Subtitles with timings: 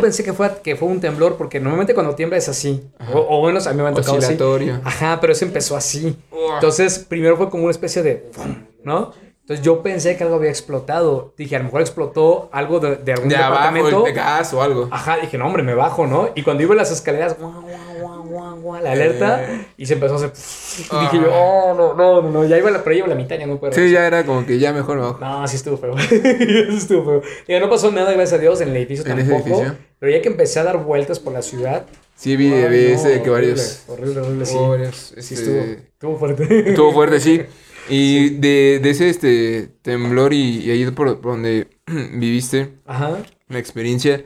[0.00, 2.82] pensé que fue, que fue un temblor porque normalmente cuando tiembla es así.
[3.12, 4.36] O, o bueno, a mí me han tocado así.
[4.84, 6.16] Ajá, pero ese empezó así.
[6.54, 8.30] Entonces, primero fue como una especie de...
[8.84, 9.12] ¿No?
[9.42, 11.34] Entonces yo pensé que algo había explotado.
[11.36, 14.06] Dije, a lo mejor explotó algo de, de algún De abajo, departamento.
[14.06, 14.88] el gas o algo.
[14.92, 16.28] Ajá, dije, no, hombre, me bajo, ¿no?
[16.36, 19.66] Y cuando iba en las escaleras, guau, guau, guau, guau, guau, la alerta, Eh.
[19.76, 20.30] y se empezó a hacer.
[20.78, 21.20] Y dije Ah.
[21.24, 23.46] yo, oh, no, no, no, no, ya iba la, pero ya iba la mitad, ya
[23.48, 23.72] no puedo.
[23.72, 25.18] Sí, ya era como que ya mejor me bajo.
[25.18, 25.98] No, sí estuvo feo.
[25.98, 27.22] sí estuvo feo.
[27.48, 29.48] Digo, no pasó nada, gracias a Dios, en el edificio ¿En ese tampoco.
[29.62, 29.76] edificio?
[30.00, 31.86] Pero ya que empecé a dar vueltas por la ciudad.
[32.16, 33.84] Sí, vi, ay, vi no, ese de que horrible, varios.
[33.86, 34.56] Horrible, horrible, sí.
[34.56, 36.68] hubo varios, Sí, este, estuvo, estuvo fuerte.
[36.70, 37.42] Estuvo fuerte, sí.
[37.88, 43.18] Y de, de ese este temblor y, y ahí por, por donde viviste, Ajá.
[43.48, 44.22] la experiencia,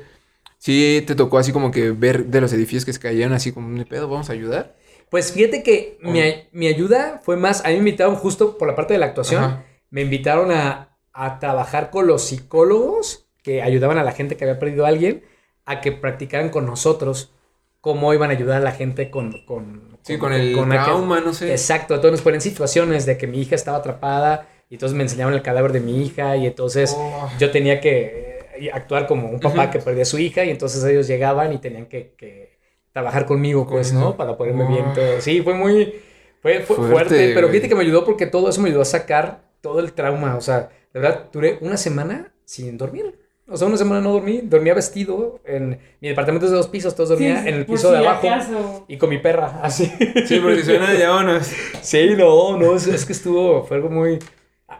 [0.58, 3.76] sí te tocó así como que ver de los edificios que se caían así como
[3.78, 4.76] de pedo, vamos a ayudar.
[5.08, 6.20] Pues fíjate que mi,
[6.52, 7.64] mi ayuda fue más.
[7.64, 9.42] A mí me invitaron justo por la parte de la actuación.
[9.44, 9.64] Ajá.
[9.88, 14.58] Me invitaron a, a trabajar con los psicólogos que ayudaban a la gente que había
[14.58, 15.22] perdido a alguien
[15.66, 17.32] a que practicaran con nosotros
[17.80, 19.44] cómo iban a ayudar a la gente con.
[19.44, 21.50] con Sí, con el aquel- trauma, no sé.
[21.50, 25.32] Exacto, entonces nos ponen situaciones de que mi hija estaba atrapada y entonces me enseñaban
[25.34, 27.30] el cadáver de mi hija y entonces Oh.
[27.38, 30.84] yo tenía que eh, actuar como un papá que perdía a su hija y entonces
[30.84, 32.58] ellos llegaban y tenían que, que
[32.92, 34.00] trabajar conmigo, pues, ¿no?
[34.00, 34.16] eso.
[34.16, 34.68] Para ponerme Oh.
[34.68, 35.20] bien todo.
[35.20, 35.94] Sí, fue muy...
[36.42, 38.84] Fue, fue Fuerte, fuerte, pero fíjate que me ayudó porque todo eso me ayudó a
[38.84, 40.36] sacar todo el trauma.
[40.36, 43.18] O sea, de verdad, duré una semana sin dormir.
[43.46, 44.40] O sea, una semana no dormí.
[44.42, 45.78] Dormía vestido en...
[46.00, 48.26] Mi departamento es de dos pisos, todos dormía Sí, en el piso si de abajo.
[48.28, 48.84] acaso.
[48.88, 49.92] Y con mi perra, así.
[50.26, 51.46] Sí, porque suena ya vámonos.
[51.82, 54.18] Sí, no, no, es, es que estuvo, fue algo muy...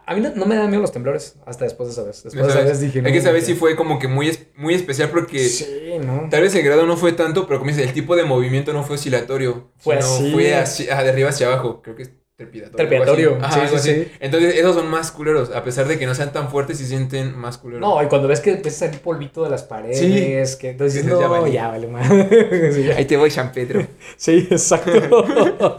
[0.06, 2.22] A mí no, no me dan miedo los temblores, hasta después de esa vez.
[2.24, 4.46] Después de esa vez dije, Hay que saber no, si fue como que muy, es-
[4.56, 5.66] muy especial porque Sí,
[6.04, 6.28] no.
[6.30, 8.82] tal vez el grado no fue tanto, pero como dice, el tipo de movimiento no
[8.82, 9.70] fue oscilatorio.
[9.78, 10.32] Fue sino así.
[10.32, 11.80] Fue ah, de arriba hacia abajo.
[11.82, 12.77] Creo que trepidatorio.
[12.88, 14.04] Trepidatorio, sí, Ajá, algo sí, así.
[14.04, 14.12] sí.
[14.20, 15.50] Entonces, esos son más culeros.
[15.54, 17.80] A pesar de que no sean tan fuertes, sí sienten más culeros.
[17.80, 21.12] No, y cuando ves que empieza a salir polvito de las paredes, que entonces Dices,
[21.12, 22.96] no, ya vale, sí, ya.
[22.96, 23.86] Ahí te voy, San Pedro.
[24.16, 25.26] Sí, exacto.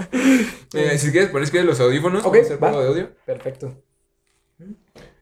[0.73, 2.25] Eh, si quieres, pones que los audífonos.
[2.25, 2.69] Ok, hacer va.
[2.71, 3.09] de audio.
[3.25, 3.81] Perfecto.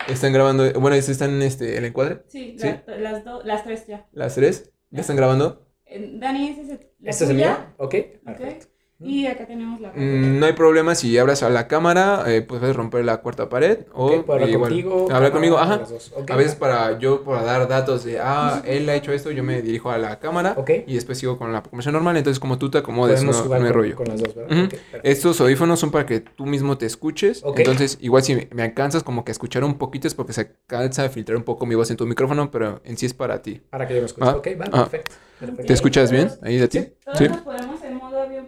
[0.08, 0.72] Están grabando.
[0.80, 2.24] Bueno, están en este, el encuadre.
[2.28, 2.68] Sí, Sí.
[2.68, 4.08] la- las, dos las tres ya.
[4.14, 4.72] Las tres.
[4.90, 5.68] ¿Ya están grabando?
[5.86, 7.56] Eh, Dani, ese es el, la ¿Este es el mío?
[7.78, 7.96] Ok.
[7.96, 8.68] ok, Perfecto.
[9.04, 12.60] Y acá tenemos la Mm, no hay problema si hablas a la cámara, eh, pues
[12.60, 14.94] puedes romper la cuarta pared o puedo hablar contigo.
[15.04, 15.82] hablar cámara, conmigo, ajá.
[16.30, 19.62] A veces para yo para dar datos de ah, él ha hecho esto, yo me
[19.62, 20.70] dirijo a la cámara Ok.
[20.88, 23.74] y después sigo con la conversación normal, entonces como tú te acomodes, Podemos no, con,
[23.74, 23.96] rollo.
[23.96, 24.52] con las dos, ¿verdad?
[24.56, 24.66] Ujú.
[24.66, 25.00] Ok, perfecto.
[25.10, 27.44] Estos audífonos son para que tú mismo te escuches.
[27.58, 31.04] Entonces, igual si me alcanzas como que a escuchar un poquito es porque se alcanza
[31.04, 33.62] a filtrar un poco mi voz en tu micrófono, pero en sí es para ti.
[33.70, 34.28] Para que yo me escuche.
[34.30, 34.90] Ah, ok, va, ah.
[34.90, 35.16] perfecto.
[35.40, 35.66] perfecto.
[35.68, 36.30] ¿Te escuchas bien?
[36.42, 36.80] Ahí de ti.
[36.80, 36.94] Sí.
[37.04, 37.28] ¿Todos Sí.
[37.28, 38.48] nos ponemos en modo avión?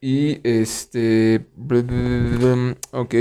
[0.00, 1.46] Y este.
[2.92, 3.14] Ok.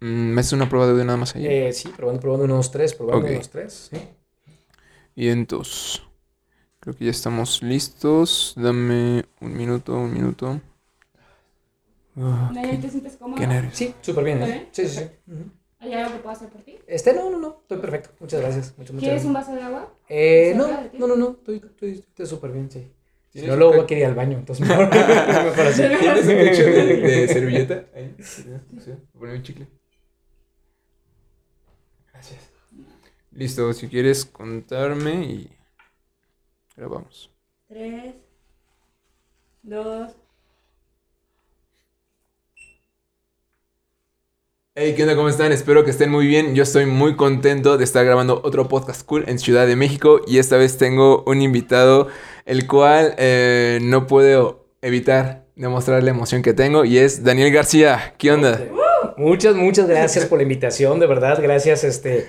[0.00, 1.46] Mm, ¿Me haces una prueba de audio nada más ahí?
[1.46, 3.90] Eh, sí, probando, probando unos tres, probando unos tres.
[3.90, 3.98] Sí.
[5.14, 6.02] Y entonces.
[6.80, 8.54] Creo que ya estamos listos.
[8.56, 10.60] Dame un minuto, un minuto.
[12.16, 13.36] Nadie te sientes cómodo.
[13.38, 13.76] qué nervios.
[13.76, 14.42] Sí, súper bien.
[14.42, 14.58] ¿Está ¿eh?
[14.58, 14.68] bien?
[14.72, 15.32] Sí, sí, sí.
[15.80, 16.78] ¿Hay algo que pueda hacer por ti?
[16.86, 18.10] Este, no, no, no, estoy perfecto.
[18.20, 18.74] Muchas gracias.
[18.76, 19.94] Muchas, muchas ¿Quieres un vaso de agua?
[20.08, 20.66] Eh, no,
[20.98, 22.90] no, no, no, estoy estoy- estoy súper bien, sí.
[23.38, 25.82] Si ¿Tienes no, luego voy a querer ir al baño, entonces mejor, mejor así.
[26.00, 27.84] ¿Tienes un cacho de, de servilleta?
[27.94, 28.14] Ahí.
[28.18, 28.44] Sí,
[28.78, 28.92] sí.
[29.12, 29.66] Ponme un chicle.
[32.12, 32.50] Gracias.
[33.30, 35.50] Listo, si quieres contarme y.
[36.76, 37.30] Grabamos.
[37.68, 38.14] Tres,
[39.62, 40.16] dos,
[44.80, 45.16] Hey, ¿qué onda?
[45.16, 45.50] ¿Cómo están?
[45.50, 46.54] Espero que estén muy bien.
[46.54, 50.38] Yo estoy muy contento de estar grabando otro podcast cool en Ciudad de México y
[50.38, 52.06] esta vez tengo un invitado
[52.46, 58.14] el cual eh, no puedo evitar demostrar la emoción que tengo y es Daniel García.
[58.18, 58.60] ¿Qué onda?
[59.16, 62.28] Muchas, muchas gracias por la invitación, de verdad, gracias, este,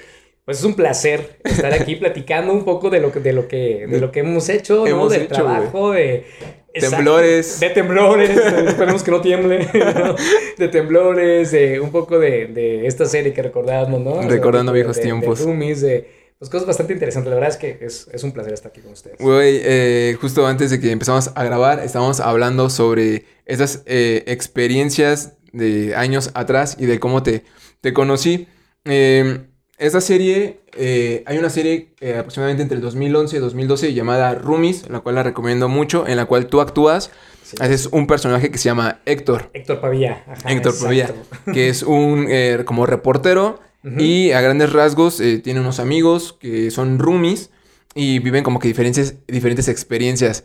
[0.49, 3.85] pues es un placer estar aquí platicando un poco de lo que, de lo que,
[3.87, 4.87] de lo que hemos hecho, ¿no?
[4.87, 6.25] Hemos Del hecho, trabajo, de...
[6.73, 6.95] Exacto.
[6.95, 7.59] Temblores.
[7.59, 8.29] De temblores,
[8.67, 10.15] esperemos que no tiemble, ¿no?
[10.57, 14.23] De temblores, de un poco de, de esta serie que recordamos, ¿no?
[14.23, 15.37] Recordando viejos de- tiempos.
[15.37, 16.09] De roomies, de
[16.39, 18.93] pues, cosas bastante interesantes, la verdad es que es, es un placer estar aquí con
[18.93, 19.19] ustedes.
[19.19, 25.33] Güey, eh, justo antes de que empezamos a grabar, estábamos hablando sobre esas eh, experiencias
[25.53, 27.43] de años atrás y de cómo te,
[27.81, 28.47] te conocí.
[28.85, 29.41] Eh,
[29.79, 34.89] esta serie, eh, hay una serie eh, aproximadamente entre el 2011 y 2012 llamada Roomies,
[34.89, 37.11] la cual la recomiendo mucho, en la cual tú actúas,
[37.41, 37.57] Sí.
[37.61, 39.49] haces un personaje que se llama Héctor.
[39.53, 40.23] Héctor Pavía.
[40.27, 41.51] ajá, Héctor Pavía, exacto.
[41.51, 43.59] que es un eh, como reportero
[43.97, 47.49] y a grandes rasgos tiene unos amigos que son roomies
[47.95, 50.43] y viven como que diferentes, diferentes experiencias.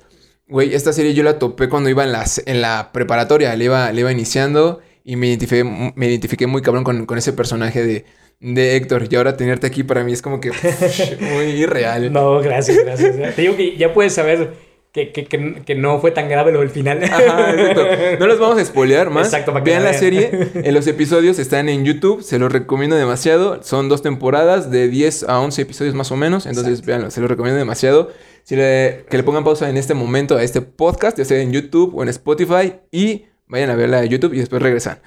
[0.49, 3.91] Güey, esta serie yo la topé cuando iba en, las, en la preparatoria, le iba,
[3.93, 8.05] le iba iniciando y me identifiqué, me identifiqué muy cabrón con, con ese personaje de,
[8.41, 9.07] de Héctor.
[9.11, 12.13] Y ahora tenerte aquí para mí es como que pff, muy irreal.
[12.13, 13.35] No, gracias, gracias.
[13.35, 14.53] Te digo que ya puedes saber
[14.93, 17.03] que, que, que, que no fue tan grave lo del final.
[17.03, 17.85] Ajá, exacto.
[18.21, 19.27] No los vamos a spoilear más.
[19.27, 20.01] Exacto, para Vean la vean.
[20.01, 20.31] serie.
[20.55, 22.23] En los episodios están en YouTube.
[22.23, 23.61] Se los recomiendo demasiado.
[23.65, 26.47] Son dos temporadas de 10 a 11 episodios más o menos.
[26.47, 26.87] Entonces, Exacto.
[26.87, 27.11] véanlo.
[27.11, 28.13] Se los recomiendo demasiado.
[28.45, 31.51] Si le- que le pongan pausa en este momento a este podcast, ya sea en
[31.53, 32.75] YouTube o en Spotify.
[32.93, 35.01] Y vayan a verla de YouTube y después regresan.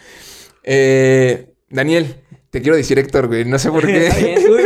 [0.64, 2.16] Eh, Daniel,
[2.50, 3.46] te quiero decir Héctor, güey.
[3.46, 4.10] No sé por qué.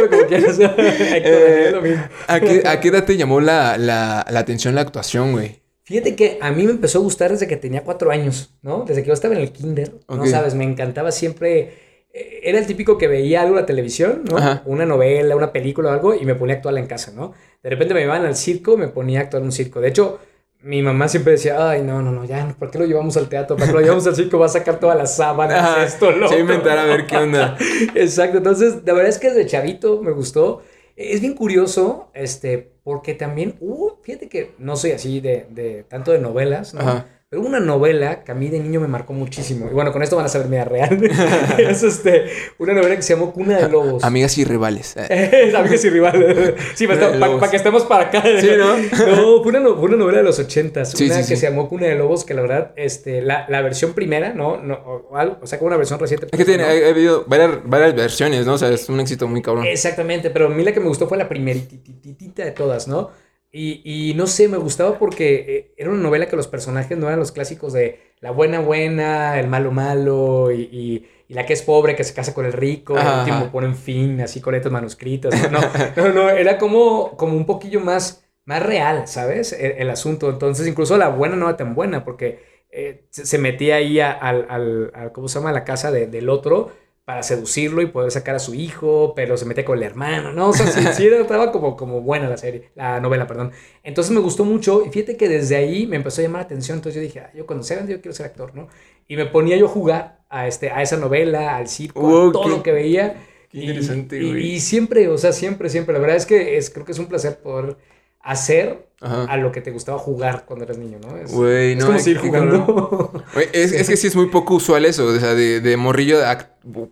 [0.10, 0.60] Como quieras.
[0.60, 2.04] Héctor, Eh, lo mismo.
[2.28, 5.62] ¿a, qué, a qué edad te llamó la, la, la atención la actuación, güey?
[5.84, 8.86] Fíjate que a mí me empezó a gustar desde que tenía cuatro años, ¿no?
[8.88, 10.54] Desde que yo estaba en el kinder, ¿no sabes?
[10.56, 11.74] Me encantaba siempre...
[12.14, 14.38] eh, Era el típico que veía algo en la televisión, ¿no?
[14.38, 14.62] Ajá.
[14.66, 17.34] Una novela, una película o algo y me ponía a actuar en casa, ¿no?
[17.64, 19.82] De repente me llevaban al circo, me ponía a actuar en un circo.
[19.82, 20.20] De hecho,
[20.64, 23.56] mi mamá siempre decía, ay, no, no, no, ya, ¿por qué lo llevamos al teatro?
[23.58, 24.38] ¿Para qué lo llevamos al circo?
[24.40, 26.56] Va a sacar todas las sábanas, Ajá, esto, lo se va a otro".
[26.56, 27.58] inventar a ver qué onda.
[27.96, 30.62] Exacto, entonces, la verdad es que desde chavito me gustó.
[30.96, 36.12] Es bien curioso, este, porque también hubo, fíjate que no soy así de, de tanto
[36.12, 36.82] de novelas, ¿no?
[36.82, 37.06] Ajá.
[37.32, 39.70] Pero una novela que a mí de niño me marcó muchísimo.
[39.72, 41.02] Y bueno, con esto van a saber mi real.
[41.60, 42.26] es este,
[42.58, 44.04] una novela que se llamó Cuna de Lobos.
[44.04, 44.98] Amigas y rivales.
[45.56, 46.56] Amigas y rivales.
[46.76, 48.22] Sí, para que estemos para acá.
[48.38, 48.76] Sí, ¿no?
[48.76, 50.92] No, fue una, fue una novela de los ochentas.
[50.92, 51.38] Sí, una sí, que sí.
[51.38, 54.58] se llamó Cuna de Lobos, que la verdad, este, la, la versión primera, ¿no?
[54.58, 56.28] no o, o algo, o sea, como una versión reciente.
[56.30, 56.70] Es que tiene, ¿no?
[56.70, 58.56] ha, ha habido varias, varias versiones, ¿no?
[58.56, 59.66] O sea, es un éxito muy cabrón.
[59.68, 63.10] Exactamente, pero a mí la que me gustó fue la primerititita de todas, ¿no?
[63.54, 63.82] Y,
[64.12, 67.20] y no sé, me gustaba porque eh, era una novela que los personajes no eran
[67.20, 71.62] los clásicos de la buena buena, el malo malo y, y- y la que es
[71.62, 73.52] pobre que se casa con el rico, Ajá, último ajá.
[73.52, 75.34] ponen fin, así con letras manuscritas.
[75.36, 79.54] No, no, no, no, era como, como un poquillo más, más real, ¿sabes?
[79.54, 80.30] El, el asunto.
[80.30, 85.12] Entonces, incluso la buena no era tan buena porque eh, se, metía ahí al- al-
[85.14, 85.50] ¿cómo se llama?
[85.52, 86.72] A la casa de- del otro
[87.12, 90.48] para seducirlo y poder sacar a su hijo, pero se metía con el hermano, ¿no?
[90.50, 93.52] O sea, sí, sí estaba como, como buena la serie, la novela, perdón.
[93.84, 96.78] Entonces me gustó mucho y fíjate que desde ahí me empezó a llamar la atención,
[96.78, 98.70] entonces yo dije, "Ah, yo cuando sea grande yo quiero ser actor, ¿no?
[99.10, 102.44] Y me ponía yo a jugar a, este, a esa novela, al circo, a todo
[102.44, 103.16] qué- lo que veía.
[103.50, 104.52] qué Y- interesante, y, güey.
[104.54, 107.08] y siempre, o sea, siempre, siempre, la verdad es que es, creo que es un
[107.08, 107.76] placer poder
[108.24, 109.24] hacer Ajá.
[109.26, 111.18] a lo que te gustaba jugar cuando eras niño, ¿no?
[111.18, 113.24] Es, Güey, es no, como seguir jugando.
[113.54, 116.38] Es, es que sí es muy poco usual eso, o sea, de, de morrillo de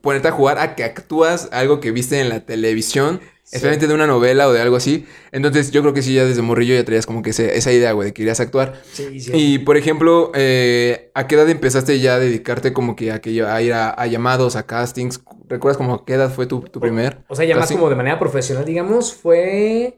[0.02, 3.56] ponerte a jugar a que actúas algo que viste en la televisión, Sí.
[3.56, 5.08] especialmente de una novela o de algo así.
[5.32, 7.94] Entonces yo creo que sí, ya desde morrillo ya traías como que ese- esa idea,
[7.94, 8.80] güey, de que querías actuar.
[8.94, 9.32] Sí, sí.
[9.34, 13.30] Y por ejemplo, eh, ¿a qué edad empezaste ya a dedicarte como que a, que
[13.44, 15.22] a ir a, a llamados, a castings?
[15.48, 17.24] ¿Recuerdas como a qué edad fue tu, tu primer?
[17.28, 19.98] O sea, ya más como de manera profesional, digamos, fue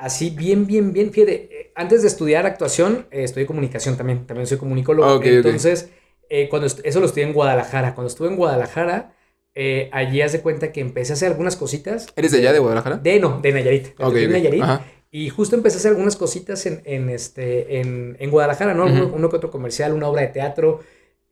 [0.00, 1.12] así bien, bien, bien.
[1.12, 4.26] Fíjate, eh, antes de estudiar actuación, eh, estudié comunicación también.
[4.26, 5.08] También soy comunicólogo.
[5.08, 5.26] Ah, ok, ok.
[5.26, 5.90] Entonces,
[6.28, 7.94] eh, cuando eso lo estudié en Guadalajara.
[7.94, 9.14] Cuando estuve en Guadalajara,
[9.54, 12.06] eh, allí haz de cuenta que empecé a hacer algunas cositas.
[12.16, 12.96] ¿Eres de allá, de Guadalajara?
[12.98, 13.96] De, no, de Nayarit.
[13.96, 14.32] de Ok, aquí en ok.
[14.32, 14.62] Nayarit.
[14.62, 14.84] Ajá.
[15.12, 18.84] Y justo empecé a hacer algunas cositas en, en, este, en, en Guadalajara, ¿no?
[18.84, 18.94] Ujú.
[18.94, 20.80] uno, uno que otro comercial, una obra de teatro.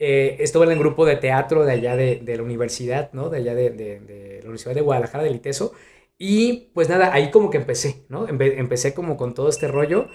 [0.01, 3.31] Eh, estuve en el grupo de teatro de allá de, de la universidad, ¿no?
[3.31, 5.73] De allá de, de- de la Universidad de Guadalajara, del ITESO.
[6.19, 8.27] Y pues nada, ahí como que empecé, ¿no?
[8.29, 10.09] Empe- empecé como con todo este rollo.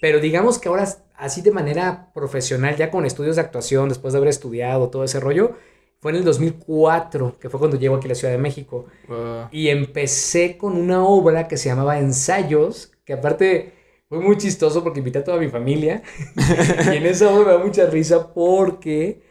[0.00, 0.86] Pero digamos que ahora,
[1.16, 5.20] así de manera profesional, ya con estudios de actuación, después de haber estudiado todo ese
[5.20, 5.54] rollo,
[6.00, 8.86] fue en el 2004, que fue cuando llego aquí a la Ciudad de México.
[9.08, 9.48] Wow.
[9.50, 13.72] Y empecé con una obra que se llamaba Ensayos, que aparte
[14.08, 16.02] fue muy chistoso porque invité a toda mi familia.
[16.92, 19.22] y en esa obra me da mucha risa porque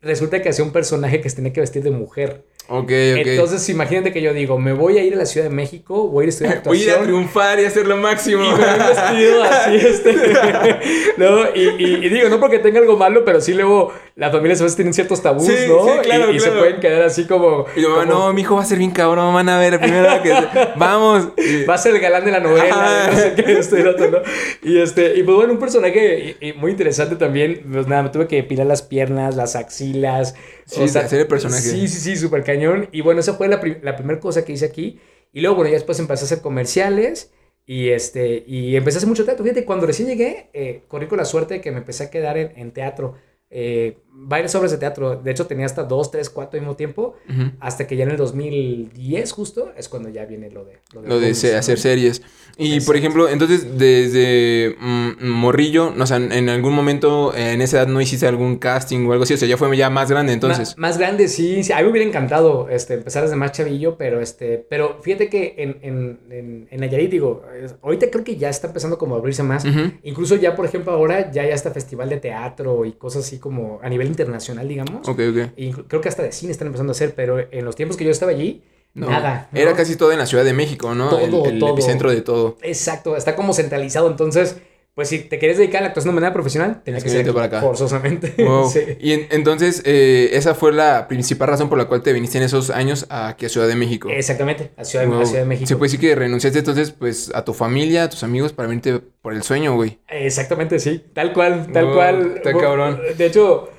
[0.00, 2.46] resulta que hacía un personaje que se tenía que vestir de mujer.
[2.68, 2.90] Ok, ok.
[3.26, 6.22] Entonces, imagínate que yo digo, me voy a ir a la Ciudad de México, voy
[6.22, 7.04] a ir a estudiar Voy a ir a actuación.
[7.16, 8.44] triunfar y hacer lo máximo.
[8.44, 10.14] Y me vestido así, este.
[11.16, 11.54] ¿no?
[11.54, 14.64] Y, y- y digo, no porque tenga algo malo, pero sí luego las familias a
[14.64, 15.84] veces tienen ciertos tabús, Sí, ¿no?
[15.84, 17.64] sí, claro, y, y se pueden quedar así como.
[17.74, 20.22] Y yo, como- no, mi hijo va a ser bien cabrón, van a ver, primero
[20.22, 20.32] que...
[20.76, 21.30] Vamos.
[21.38, 23.92] Y- Va a ser el galán de la novela, no sé qué, esto y lo
[23.92, 24.18] otro, ¿no?
[24.62, 27.62] Y este, y pues bueno, un personaje muy interesante también.
[27.72, 30.34] Pues nada, me tuve que depilar las piernas, las axilas.
[30.66, 31.62] Sí, hacer el personaje.
[31.62, 32.88] Sí, sí, sí, súper cañón.
[32.92, 35.00] Y bueno, esa fue la, la primera cosa que hice aquí.
[35.32, 37.32] Y luego, bueno, ya después empecé a hacer comerciales.
[37.66, 39.44] Y este, y empecé a hacer mucho teatro.
[39.44, 42.36] Fíjate, cuando recién llegué, eh, corrí con la suerte de que me empecé a quedar
[42.36, 43.14] en, en teatro.
[43.52, 45.16] Eh, varias obras de teatro.
[45.16, 47.14] De hecho, tenía hasta dos, tres, cuatro al mismo tiempo.
[47.28, 47.52] Ujú.
[47.60, 50.78] Hasta que ya en el 2010, justo, es cuando ya viene lo de.
[50.92, 51.58] Lo de se- ¿no?
[51.58, 52.22] hacer series.
[52.56, 52.94] Y por Exacto.
[52.98, 58.00] ejemplo, entonces desde mm, morrillo, o sea, en algún momento eh, en esa edad no
[58.00, 60.76] hiciste algún casting o algo así, o sea, ya fue ya más grande entonces.
[60.76, 61.72] Ma- más grande, sí, sí.
[61.72, 65.54] A mí me hubiera encantado este, empezar desde más chavillo, pero este, pero fíjate que
[65.58, 67.42] en, en, en, en Nayarit, digo,
[67.82, 69.64] ahorita creo que ya está empezando como a abrirse más.
[69.64, 69.92] Ujú.
[70.02, 73.78] Incluso ya, por ejemplo, ahora ya ya está festival de teatro y cosas así como
[73.82, 75.08] a nivel internacional, digamos.
[75.08, 75.52] Ok, ok.
[75.56, 78.04] Y creo que hasta de cine están empezando a hacer, pero en los tiempos que
[78.04, 78.62] yo estaba allí,
[78.94, 79.08] No.
[79.08, 79.48] nada.
[79.52, 79.60] ¿no?
[79.60, 81.18] Era casi todo en la Ciudad de México, ¿no?
[81.18, 81.72] El- Todo, el, todo.
[81.74, 82.56] epicentro de todo.
[82.62, 84.10] Exacto, está como centralizado.
[84.10, 84.56] Entonces,
[84.96, 87.46] pues si te quieres dedicar a la actuación de manera profesional, tenías que ser para
[87.46, 87.60] acá.
[87.60, 88.34] forzosamente.
[88.44, 88.68] Wow.
[88.68, 88.80] Sí.
[89.00, 92.44] Y en- entonces, eh, esa fue la principal razón por la cual te viniste en
[92.44, 94.08] esos años aquí a Ciudad de México.
[94.10, 95.24] Exactamente, a Ciudad, a Wow.
[95.24, 95.68] Ciudad de México.
[95.68, 98.98] Se puede decir que renunciaste entonces, pues, a tu familia, a tus amigos para venirte
[99.22, 100.00] por el sueño, güey.
[100.08, 101.02] Exactamente, sí.
[101.14, 102.32] Tal cual, tal Wow, cual.
[102.38, 103.00] está cabrón.
[103.16, 103.70] De hecho,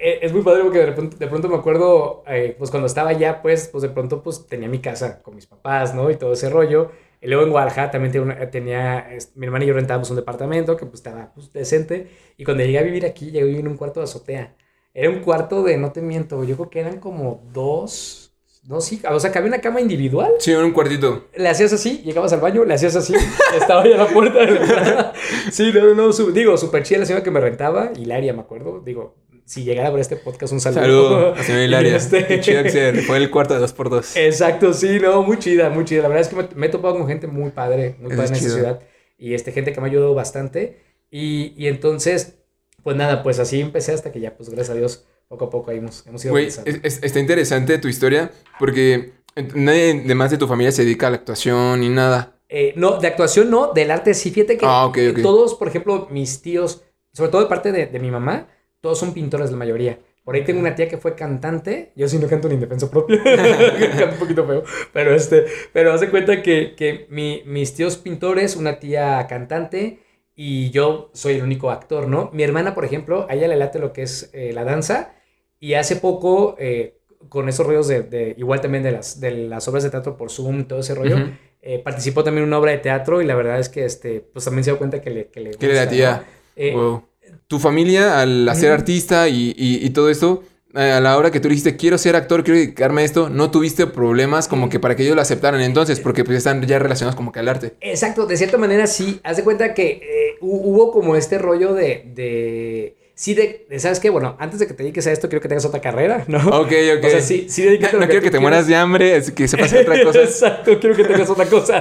[0.00, 3.42] es muy padre porque de pronto, de pronto me acuerdo, eh, pues cuando estaba allá,
[3.42, 6.10] pues, pues de pronto pues tenía mi casa con mis papás, ¿no?
[6.10, 6.90] Y todo ese rollo.
[7.20, 10.76] Y luego en Guadalajara también tenía, una- tenía, mi hermana y yo rentábamos un departamento
[10.76, 12.08] que pues estaba pues, decente.
[12.36, 14.54] Y cuando llegué a vivir aquí, llegué a vivir en un cuarto de azotea.
[14.92, 18.32] Era un cuarto de, no te miento, yo creo que eran como dos,
[18.62, 21.24] dos, sí, o sea, que había una cama individual Sí, en un cuartito.
[21.34, 23.12] le hacías así, llegabas al baño, le hacías así,
[23.56, 25.12] estaba ya la puerta de la entrada.
[25.50, 28.40] Sí, no, no, no, su- digo, súper chida la señora que me rentaba, Hilaria, me
[28.42, 28.80] acuerdo.
[28.80, 30.80] Digo, si llegara a ver este podcast, un saludo.
[30.82, 31.96] Saludo a señora Hilaria.
[31.96, 34.16] Este- Qué chido que se fue el cuarto de dos por dos.
[34.16, 36.02] Exacto, sí, no, muy chida, muy chida.
[36.02, 38.28] La verdad es que me, me he topado con gente muy padre, muy Eso padre
[38.28, 38.80] en esta ciudad.
[39.18, 40.80] Y este, gente que me ha ayudado bastante.
[41.10, 42.38] Y, y entonces,
[42.82, 45.70] pues nada, pues así empecé hasta que ya, pues gracias a Dios, poco a poco
[45.70, 46.70] ahí hemos, hemos ido avanzando.
[46.70, 49.12] es- es- está interesante tu historia porque
[49.54, 52.38] nadie de más de tu familia se dedica a la actuación ni nada.
[52.48, 54.30] Eh, no, de actuación no, del arte sí.
[54.30, 55.22] Fíjate que Ah, ok, ok.
[55.22, 56.82] todos, por ejemplo, mis tíos,
[57.12, 58.48] sobre todo de parte de, de mi mamá,
[58.84, 59.98] todos son pintores la mayoría.
[60.24, 61.92] Por ahí tengo una tía que fue cantante.
[61.96, 63.18] Yo sí no canto ni en defensa propia.
[63.24, 64.62] canto un poquito feo.
[64.92, 70.00] Pero este, pero haz de cuenta que, que mi- mis tíos pintores, una tía cantante
[70.36, 72.28] y yo soy el único actor, ¿no?
[72.34, 75.14] Mi hermana, por ejemplo, a ella le late lo que es eh, la danza.
[75.60, 76.98] Y hace poco, eh,
[77.30, 80.30] con esos rollos de, de- igual también de las, de las obras de teatro por
[80.30, 81.24] Zoom y todo ese rollo, Ujú.
[81.62, 84.44] eh, participó también en una obra de teatro y la verdad es que este, pues
[84.44, 86.16] también se dio cuenta que le, que le Que le gusta, latía.
[86.18, 86.24] ¿no?
[86.56, 87.04] Eh, Wow.
[87.46, 88.74] Tu familia, al ser Ujú.
[88.80, 90.42] artista y, y- y todo esto,
[90.74, 93.50] eh, a la hora que tú dijiste, quiero ser actor, quiero dedicarme a esto, no
[93.50, 97.14] tuviste problemas como que para que ellos lo aceptaran entonces, porque pues están ya relacionados
[97.16, 97.74] como que al arte.
[97.80, 99.20] Exacto, de cierta manera sí.
[99.22, 102.10] Haz de cuenta que eh, hu- hubo como este rollo de.
[102.14, 104.10] de sí, de, de, ¿Sabes qué?
[104.10, 106.38] Bueno, antes de que te dediques a esto, quiero que tengas otra carrera, ¿no?
[106.48, 107.04] Ok, ok.
[107.04, 109.66] O sea, sí, sí, no lo quiero que te mueras de hambre, es que sepas
[109.66, 110.22] hacer otra cosa.
[110.24, 111.80] Exacto, quiero que tengas otra cosa.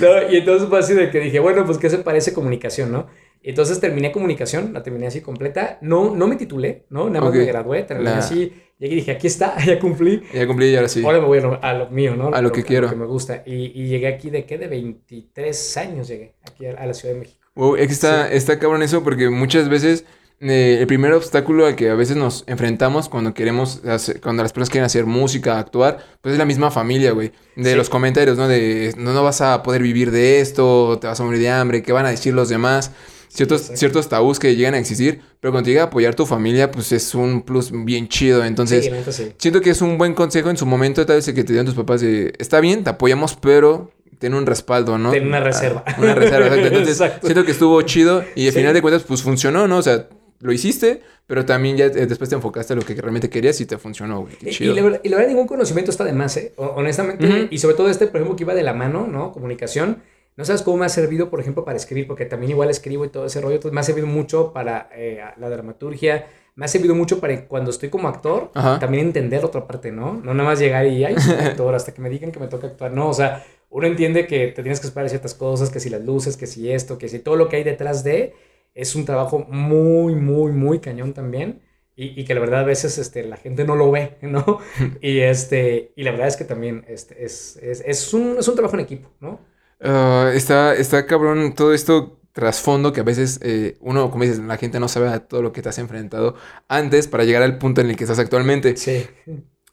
[0.00, 0.30] ¿No?
[0.30, 3.06] Y entonces fue así de que dije, bueno, pues ¿qué se parece comunicación, no?
[3.42, 5.78] Y entonces terminé comunicación, la terminé así completa.
[5.80, 7.08] No, no me titulé, ¿no?
[7.08, 8.52] Nada más me gradué, terminé así.
[8.78, 10.22] Llegué y dije, aquí está, ya cumplí.
[10.34, 11.02] Ya cumplí y ahora sí.
[11.04, 12.28] Ahora me voy a lo, a lo mío, ¿no?
[12.34, 12.88] A lo que quiero.
[12.90, 13.42] que me gusta.
[13.46, 14.58] Y, y llegué aquí de qué?
[14.58, 17.40] De 23 años llegué aquí a, a la Ciudad de México.
[17.54, 20.04] Wow, es que está, está cabrón eso porque muchas veces
[20.40, 24.52] eh, el primer obstáculo al que a veces nos enfrentamos cuando queremos hacer, cuando las
[24.52, 27.32] personas quieren hacer música, actuar, pues es la misma familia, güey.
[27.56, 27.76] De Sí.
[27.76, 28.48] los comentarios, ¿no?
[28.48, 31.82] De no, no vas a poder vivir de esto, te vas a morir de hambre,
[31.82, 32.92] ¿qué van a decir los demás?
[33.32, 36.90] Ciertos, ciertos tabús que llegan a existir, pero cuando llega a apoyar tu familia, pues
[36.90, 38.44] es un plus bien chido.
[38.44, 39.32] Entonces, sí.
[39.38, 41.66] Siento que es un buen consejo en su momento, tal vez el que te dieron
[41.66, 45.12] tus papás de, está bien, te apoyamos, pero ten un respaldo, ¿no?
[45.12, 45.84] Ten una reserva.
[45.86, 46.66] Ah, Una reserva, exacto.
[46.66, 47.26] Entonces, Exacto.
[47.28, 49.78] siento que estuvo chido y al final de cuentas, pues funcionó, ¿no?
[49.78, 50.08] O sea,
[50.40, 53.66] lo hiciste, pero también ya eh, después te enfocaste a lo que realmente querías y
[53.66, 54.34] te funcionó, güey.
[54.36, 54.72] Qué chido.
[54.72, 56.52] y la, verdad- y la verdad, ningún conocimiento está de más, ¿eh?
[56.56, 57.26] Honestamente.
[57.26, 57.36] Ujú.
[57.50, 59.30] Y sobre todo este, por ejemplo, que iba de la mano, ¿no?
[59.32, 60.02] Comunicación.
[60.40, 63.10] No sabes cómo me ha servido, por ejemplo, para escribir, porque también igual escribo y
[63.10, 63.56] todo ese rollo.
[63.56, 66.28] Entonces, me ha servido mucho para eh, la dramaturgia.
[66.54, 68.78] Me ha servido mucho para cuando estoy como actor, Ajá.
[68.78, 70.14] también entender otra parte, ¿no?
[70.14, 72.68] No nada más llegar y, ay, soy actor, hasta que me digan que me toca
[72.68, 72.90] actuar.
[72.92, 76.02] No, o sea, uno entiende que te tienes que esperar ciertas cosas, que si las
[76.02, 78.32] luces, que si esto, que si todo lo que hay detrás de,
[78.74, 81.60] es un trabajo muy, muy, muy cañón también.
[81.96, 84.58] Y, y que la verdad a veces este, la gente no lo ve, ¿no?
[85.02, 88.54] y, este, y la verdad es que también este, es, es, es, un, es un
[88.54, 89.49] trabajo en equipo, ¿no?
[89.82, 94.56] Ah, está, está cabrón todo esto trasfondo que a veces eh, uno, como dices, la
[94.56, 96.36] gente no sabe a todo lo que te has enfrentado
[96.68, 98.76] antes para llegar al punto en el que estás actualmente.
[98.76, 99.06] Sí.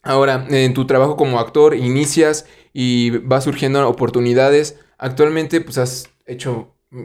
[0.01, 4.77] Ahora, en tu trabajo como actor, inicias y va surgiendo oportunidades.
[4.97, 7.03] Actualmente, pues has hecho, mm,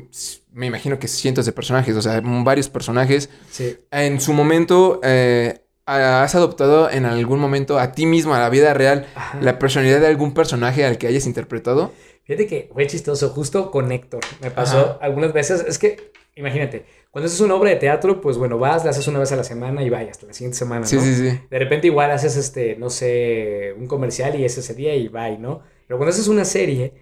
[0.52, 3.28] me imagino que cientos de personajes, o sea, varios personajes.
[3.50, 3.76] Sí.
[3.90, 8.74] En su momento, eh, ¿has adoptado en algún momento a ti mismo, a la vida
[8.74, 9.38] real, Ajá.
[9.40, 11.92] la personalidad de algún personaje al que hayas interpretado?
[12.24, 14.20] Fíjate que fue chistoso, justo con Héctor.
[14.40, 14.98] Me pasó Ajá.
[15.00, 15.64] algunas veces.
[15.66, 19.18] Es que, imagínate, cuando haces una obra de teatro, pues bueno, vas, la haces una
[19.18, 21.02] vez a la semana y vaya hasta la siguiente semana, Sí, ¿no?
[21.02, 21.40] sí, sí.
[21.50, 25.38] De repente igual haces, este, no sé, un comercial y es ese día y bye,
[25.38, 25.62] ¿no?
[25.86, 26.94] Pero cuando haces una serie,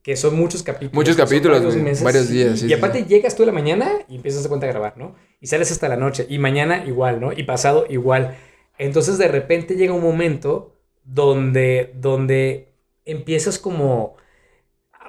[0.00, 0.94] que son muchos capítulos.
[0.94, 3.52] Muchos capítulos, varios güey, meses, varios días, sí, y sí, aparte llegas tú de la
[3.52, 5.16] mañana y empiezas a cuenta a grabar, ¿no?
[5.40, 6.26] Y sales hasta la noche.
[6.28, 7.32] Y mañana igual, ¿no?
[7.32, 8.36] Y pasado igual.
[8.78, 12.72] Entonces de repente llega un momento donde, donde
[13.04, 14.16] empiezas como...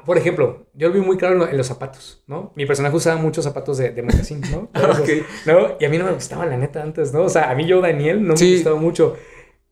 [0.06, 2.54] Por ejemplo, yo lo vi muy claro en, lo- en los zapatos, ¿no?
[2.56, 4.70] Mi personaje usaba muchos zapatos de, de mocasín, ¿no?
[5.46, 5.76] ¿no?
[5.80, 7.24] Y a mí no me gustaba, la neta, antes, ¿no?
[7.24, 8.56] O sea, a mí yo, Daniel, no me Sí.
[8.56, 9.18] gustaba mucho.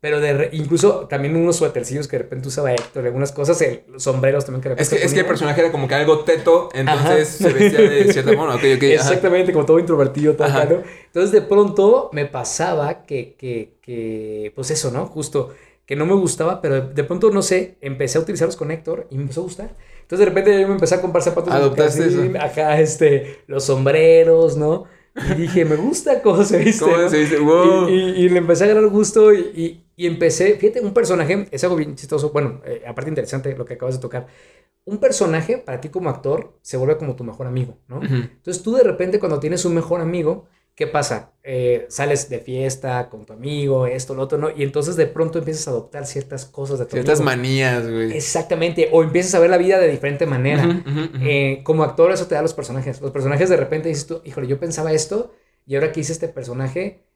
[0.00, 3.82] Pero de re- incluso también unos suétercillos que de repente usaba Héctor, algunas cosas, el-
[3.88, 5.94] los sombreros también que de Es repente que, es que el personaje era como que
[5.94, 7.40] algo teto, entonces Ajá.
[7.40, 8.54] se vestía de cierta forma.
[8.54, 8.82] Ok, ok.
[8.96, 9.14] ajá.
[9.14, 10.64] Exactamente, como todo introvertido, tal, Ajá.
[10.66, 10.82] ¿no?
[11.06, 15.06] Entonces de pronto me pasaba que, que, que, pues eso, ¿no?
[15.06, 19.06] Justo, que no me gustaba, pero de pronto, no sé, empecé a utilizarlos con Héctor
[19.10, 19.76] y me empezó a gustar.
[20.02, 21.52] Entonces de repente yo me empecé a comprar zapatos.
[21.52, 22.44] Adoptaste mocasín, eso.
[22.44, 24.84] Acá, este, los sombreros, ¿no?
[25.24, 27.08] Y dije, me gusta cómo se viste, ¿Cómo ¿no?
[27.08, 27.38] se dice?
[27.38, 27.88] Wow.
[27.88, 31.64] Y, y- y le empecé a agarrar gusto y, y- empecé, fíjate, un personaje, es
[31.64, 34.26] algo bien chistoso, bueno, eh, aparte interesante lo que acabas de tocar.
[34.84, 38.00] Un personaje para ti como actor se vuelve como tu mejor amigo, ¿no?
[38.02, 40.46] Entonces tú de repente cuando tienes un mejor amigo,
[40.78, 41.32] ¿qué pasa?
[41.42, 44.48] Eh, sales de fiesta con tu amigo, esto, lo otro, ¿no?
[44.56, 47.24] Y entonces de pronto empiezas a adoptar ciertas cosas de tu Ciertas amigo.
[47.36, 48.16] manías, güey.
[48.16, 50.84] Exactamente, o empiezas a ver la vida de diferente manera.
[51.20, 53.00] Eh, como actor eso te da los personajes.
[53.00, 55.32] Los personajes de repente dices tú, híjole, yo pensaba esto
[55.66, 57.08] y ahora que hice este personaje,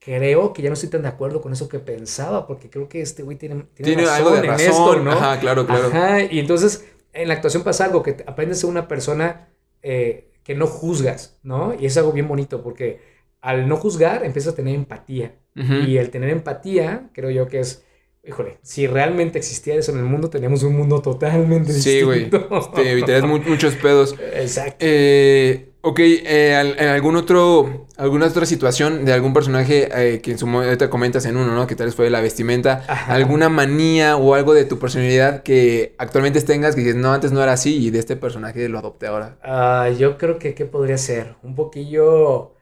[0.00, 3.00] creo que ya no estoy tan de acuerdo con eso que pensaba, porque creo que
[3.00, 4.66] este güey tiene, Tiene algo de en razón.
[4.70, 5.12] esto, ¿no?
[5.12, 5.86] Ajá, claro, claro.
[5.86, 9.50] Ajá, y entonces en la actuación pasa algo, que aprendes a una persona
[9.82, 11.74] eh, que no juzgas, ¿no?
[11.74, 13.00] Y es algo bien bonito, porque
[13.40, 15.34] al no juzgar empiezas a tener empatía.
[15.56, 17.83] Y el tener empatía, creo yo que es,
[18.26, 22.30] híjole, si realmente existiera eso en el mundo, teníamos un mundo totalmente Sí, güey.
[22.30, 22.48] distinto.
[22.74, 24.14] Te evitarías mu- muchos pedos.
[24.18, 24.86] Exacto.
[24.86, 30.32] Eh, ok, eh, al- en algún otro, alguna otra situación de algún personaje eh, que
[30.32, 31.66] en su momento ahorita comentas en uno, ¿no?
[31.66, 33.14] Que tal vez fue la vestimenta, Ajá.
[33.14, 37.42] alguna manía o algo de tu personalidad que actualmente tengas que dices, no, antes no
[37.42, 39.36] era así y de este personaje lo adopté ahora.
[39.42, 41.36] Ah, yo creo que, ¿qué podría ser?
[41.42, 42.56] Un poquillo...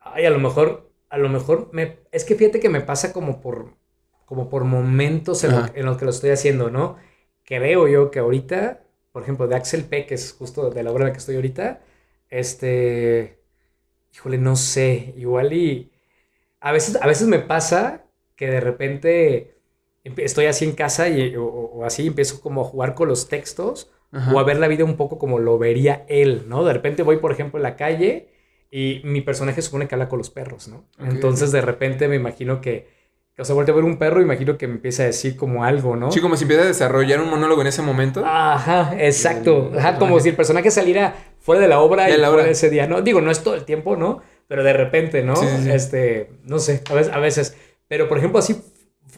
[0.00, 1.98] Ay, a lo mejor, a lo mejor me...
[2.12, 3.76] Es que fíjate que me pasa como por,
[4.30, 6.96] como por momentos en, lo- en los que lo estoy haciendo, ¿no?
[7.44, 11.04] Creo yo que ahorita, por ejemplo, de Axel P, que es justo de la obra
[11.04, 11.82] en la que estoy ahorita,
[12.30, 13.40] este...
[14.14, 15.92] Híjole, no sé, igual y...
[16.60, 18.04] A veces, a veces me pasa
[18.36, 19.56] que de repente
[20.04, 23.90] estoy así en casa y, o, o así empiezo como a jugar con los textos
[24.12, 24.32] Ajá.
[24.34, 26.64] o a ver la vida un poco como lo vería él, ¿no?
[26.64, 28.28] De repente voy, por ejemplo, en la calle
[28.70, 30.86] y mi personaje supone que habla con los perros, ¿no?
[30.98, 32.88] Entonces de repente me imagino que,
[33.38, 35.96] o sea, vuelto a ver un perro, imagino que me empieza a decir como algo,
[35.96, 36.10] ¿no?
[36.12, 38.24] Sí, como si empieza a desarrollar un monólogo en ese momento.
[38.24, 39.70] Ajá, exacto.
[39.72, 42.42] El Ajá, como si el personaje saliera fuera de la obra De y la fuera
[42.42, 42.50] obra.
[42.52, 43.00] ese día, ¿no?
[43.02, 44.20] Digo, no es todo el tiempo, ¿no?
[44.46, 45.36] Pero de repente, ¿no?
[45.36, 45.70] Sí, sí.
[45.70, 47.56] Este, no sé, a veces, a veces.
[47.88, 48.60] Pero, por ejemplo, así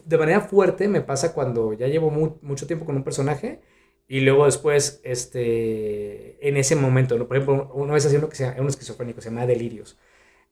[0.04, 3.60] de manera fuerte me pasa cuando ya llevo mu- mucho tiempo con un personaje
[4.08, 7.26] y luego después, este, en ese momento, ¿no?
[7.26, 9.98] Por ejemplo, una vez hacía uno que se llama, un esquizofrénico, se llama Delirios.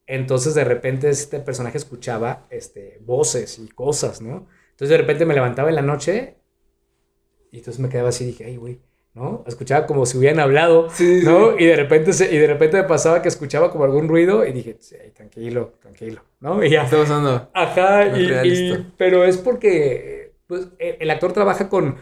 [0.07, 4.49] Entonces, de repente, este personaje escuchaba, este, voces y cosas, ¿no?
[4.73, 6.37] Entonces, de repente me levantaba en la noche
[7.51, 8.81] y entonces me quedaba así y dije, ay, güey,
[9.15, 9.45] ¿no?
[9.47, 11.31] Escuchaba como si hubieran hablado, Sí, sí.
[11.33, 11.59] ¿no?
[11.59, 14.53] Y de repente, se- y de repente me pasaba que escuchaba como algún ruido y
[14.53, 16.63] dije, sí, tranquilo, tranquilo, ¿no?
[16.65, 16.85] Y ¿Qué ya.
[16.85, 17.53] está pasando?
[17.53, 21.97] Ajá, y, y- pero es porque pues, el el actor trabaja con,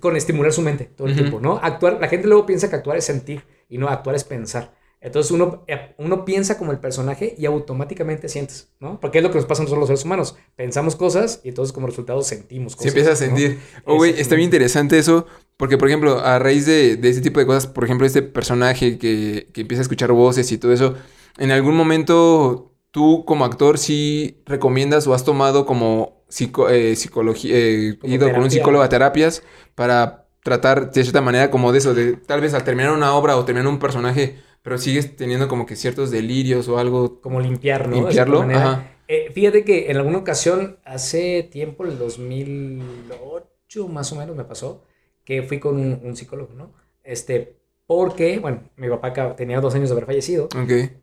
[0.00, 1.14] con estimular su mente todo el Ujú.
[1.14, 1.58] tiempo, ¿no?
[1.62, 4.74] Actuar, la gente luego piensa que actuar es sentir y no actuar es pensar.
[5.04, 8.98] Entonces uno, eh, uno piensa como el personaje y automáticamente sientes, ¿no?
[9.00, 10.34] Porque es lo que nos pasa a nosotros los seres humanos.
[10.56, 12.88] Pensamos cosas y entonces como resultado sentimos Se cosas.
[12.88, 13.16] empieza a ¿no?
[13.18, 13.60] sentir.
[13.84, 15.26] Oh, güey, está bien interesante eso.
[15.56, 18.98] Porque, por ejemplo, a raíz de, de ese tipo de cosas, por ejemplo, este personaje
[18.98, 20.94] que, que empieza a escuchar voces y todo eso,
[21.38, 27.52] en algún momento tú como actor sí recomiendas o has tomado como psico- eh, psicología,
[27.56, 29.42] eh, Como ido con un psicólogo a terapias
[29.74, 33.36] para tratar de cierta manera como de eso, de tal vez al terminar una obra
[33.36, 37.20] o terminar un personaje, pero sigues teniendo como que ciertos delirios o algo.
[37.20, 37.96] Como limpiar, ¿no?
[37.96, 38.92] Limpiarlo, ajá.
[39.06, 44.82] Eh, fíjate que en alguna ocasión, hace tiempo, el 2008 más o menos me pasó,
[45.22, 46.72] que fui con un, un psicólogo, ¿no?
[47.02, 50.48] Este, porque, bueno, mi papá tenía dos años de haber fallecido,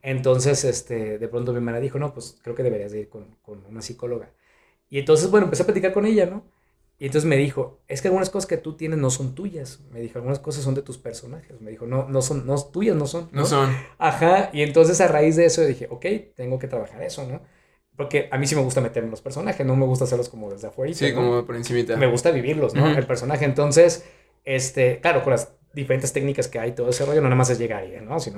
[0.01, 3.35] entonces, este, de pronto mi hermana dijo, no, pues creo que deberías de ir con,
[3.43, 4.31] con una psicóloga.
[4.89, 6.43] Y entonces, bueno, empecé a platicar con ella, ¿no?
[7.01, 9.79] Y entonces me dijo, es que algunas cosas que tú tienes no son tuyas.
[9.91, 11.59] Me dijo, algunas cosas son de tus personajes.
[11.59, 13.27] Me dijo, no, no son, no, tuyas no son.
[13.31, 13.75] No son.
[13.97, 17.41] Ajá, y entonces a raíz de eso dije, ok, tengo que trabajar eso, ¿no?
[17.97, 20.51] Porque a mí sí me gusta meterme en los personajes, no me gusta hacerlos como
[20.51, 20.93] desde afuera.
[20.93, 21.97] Sí, como por encimita.
[21.97, 22.87] Me gusta vivirlos, ¿no?
[22.95, 23.45] El personaje.
[23.45, 24.05] Entonces,
[24.45, 27.57] este, claro, con las diferentes técnicas que hay, todo ese rollo, no nada más es
[27.57, 28.19] llegar y, ¿no?
[28.19, 28.37] Sino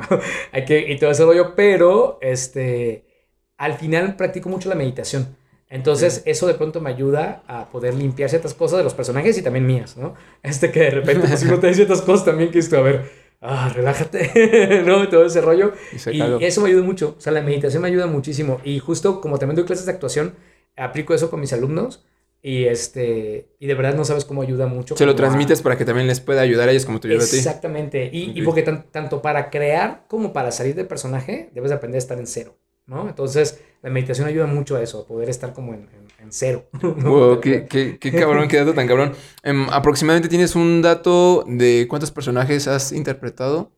[0.54, 5.36] hay que, y todo ese rollo, pero, este, al final practico mucho la meditación.
[5.74, 9.42] Entonces, eso de pronto me ayuda a poder limpiar ciertas cosas de los personajes y
[9.42, 10.14] también mías, ¿no?
[10.44, 13.10] Este que de repente, pues uno te dice ciertas cosas también que esto, a ver,
[13.42, 15.10] ah, relájate, ¿no?
[15.10, 15.74] Todo ese rollo.
[16.12, 17.16] Y eso me ayuda mucho.
[17.18, 18.62] O sea, la meditación me ayuda muchísimo.
[18.64, 20.36] Y justo como también doy clases de actuación,
[20.78, 22.06] aplico eso con mis alumnos.
[22.46, 24.98] Y este, y de verdad no sabes cómo ayuda mucho.
[24.98, 27.24] Se lo a- transmites para que también les pueda ayudar a ellos como te ayuda
[27.24, 27.38] a ti.
[27.38, 28.10] Exactamente.
[28.12, 31.96] Y, y porque tan- tanto para crear como para salir del personaje, debes de aprender
[31.98, 33.08] a estar en cero, ¿no?
[33.08, 36.66] Entonces, la meditación ayuda mucho a eso, a poder estar como en, en- en cero.
[36.82, 39.14] Wow, qué, qué, qué cabrón, qué dato tan cabrón.
[39.44, 43.72] Em, aproximadamente tienes un dato de cuántos personajes has interpretado.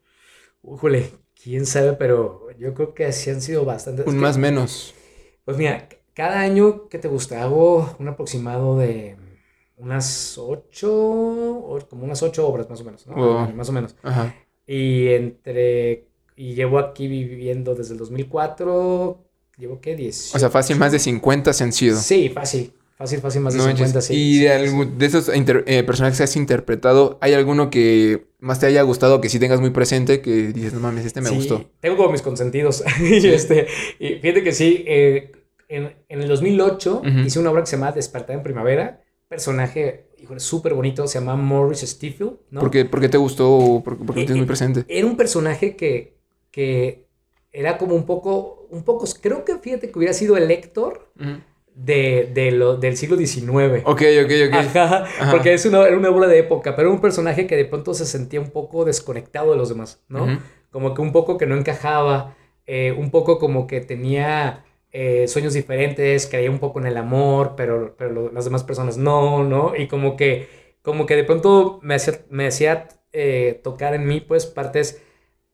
[0.61, 4.05] Újole, quién sabe, pero yo creo que así han sido bastantes.
[4.05, 4.93] Es Un que- más menos.
[5.43, 9.15] Pues mira, cada año que te gusta, hago un aproximado de
[9.77, 13.15] unas ocho, como unas ocho obras más o menos, ¿no?
[13.15, 13.53] Wow.
[13.53, 13.95] Más o menos.
[14.03, 14.33] Ajá.
[14.65, 16.04] Y entre,
[16.35, 19.23] y llevo aquí viviendo desde el 2004,
[19.57, 20.35] llevo qué, 10.
[20.35, 21.97] O sea, fácil, más de 50 se han sido.
[21.97, 23.87] Sí, fácil, fácil, fácil, más de No manches.
[23.87, 24.13] 50, sí.
[24.15, 28.81] Y de, de esos eh, personajes que has interpretado, ¿hay alguno que más te haya
[28.81, 31.69] gustado, que sí tengas muy presente, que dices, no mames, este me Sí, gustó?
[31.79, 32.83] Tengo como mis consentidos.
[32.99, 33.67] y, este,
[33.99, 35.31] y fíjate que sí, eh,
[35.69, 37.19] en, en el 2008 Ujú.
[37.19, 39.01] hice una obra que se llama Despertar en Primavera.
[39.27, 42.59] Personaje, híjole, súper bonito, se llama Morris Stiefel, ¿no?
[42.61, 44.85] ¿Por, qué, por qué te gustó por, por qué lo Eh, tienes muy presente?
[44.87, 46.14] Era un personaje que,
[46.55, 47.03] que
[47.51, 51.11] era como un poco, un poco, creo que fíjate que hubiera sido el Héctor
[51.73, 53.81] de, de lo, del siglo XIX.
[53.85, 54.53] Ok, ok, ok.
[54.53, 55.31] Ajá, Ajá.
[55.31, 57.93] porque es una, era una obra de época, pero era un personaje que de pronto
[57.93, 60.39] se sentía un poco desconectado de los demás, ¿no?
[60.71, 64.63] Como que un poco que no encajaba, eh, un poco como que tenía
[64.93, 68.97] eh, sueños diferentes, creía un poco en el amor, pero, pero lo- las demás personas
[68.97, 69.75] no, ¿no?
[69.75, 70.47] Y como que,
[70.81, 75.01] como que de pronto me hacía, me hacía eh, tocar en mí, pues, partes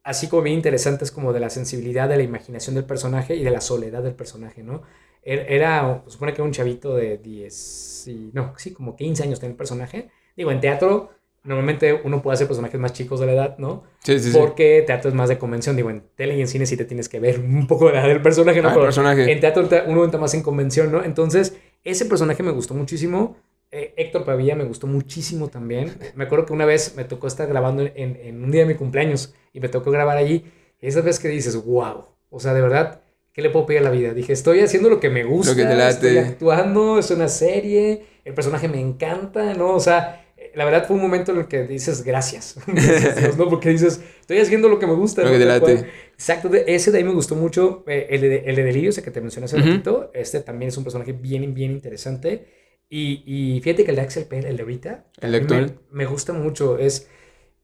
[0.04, 3.50] así como bien interesantes como de la sensibilidad, de la imaginación del personaje y de
[3.50, 4.82] la soledad del personaje, ¿no?
[5.24, 9.22] Er- Era, se supone que era un chavito de 10, y, no, sí, como 15
[9.22, 10.10] años tenía el personaje.
[10.36, 11.10] Digo, en teatro,
[11.44, 13.84] normalmente uno puede hacer personajes más chicos de la edad, ¿no?
[14.02, 14.38] Sí, sí, sí.
[14.38, 15.76] Porque teatro es más de convención.
[15.76, 18.06] Digo, en tele y en cine sí te tienes que ver un poco de la
[18.06, 18.68] del personaje, ¿no?
[18.68, 19.30] Ah, Pero personaje.
[19.30, 21.04] en teatro te- uno entra más en convención, ¿no?
[21.04, 23.36] Entonces, ese personaje me gustó muchísimo.
[23.72, 25.92] Eh, Héctor Pavía me gustó muchísimo también.
[26.14, 28.74] Me acuerdo que una vez me tocó estar grabando en, en un día de mi
[28.74, 30.44] cumpleaños y me tocó grabar allí.
[30.80, 33.00] Y esa vez que dices, wow, o sea, de verdad,
[33.32, 34.12] ¿qué le puedo pedir a la vida?
[34.14, 38.34] Dije, estoy haciendo lo que me gusta, Lo que estoy actuando, es una serie, el
[38.34, 39.74] personaje me encanta, ¿no?
[39.74, 43.36] O sea, eh, la verdad fue un momento en el que dices gracias, Gracias, Dios,
[43.38, 43.48] ¿no?
[43.48, 45.22] Porque dices, estoy haciendo lo que me gusta.
[45.22, 45.32] Lo ¿no?
[45.34, 45.86] que te late.
[46.12, 47.84] Exacto, ese de ahí me gustó mucho.
[47.86, 50.10] eh, el, de, el de Delirio, ese que te mencioné hace ratito.
[50.14, 52.61] Este también es un personaje bien, bien interesante.
[52.94, 55.78] Y, y fíjate que el de Axel Pell, el de ahorita, El actual.
[55.90, 56.76] Me, me gusta mucho.
[56.76, 57.08] Es,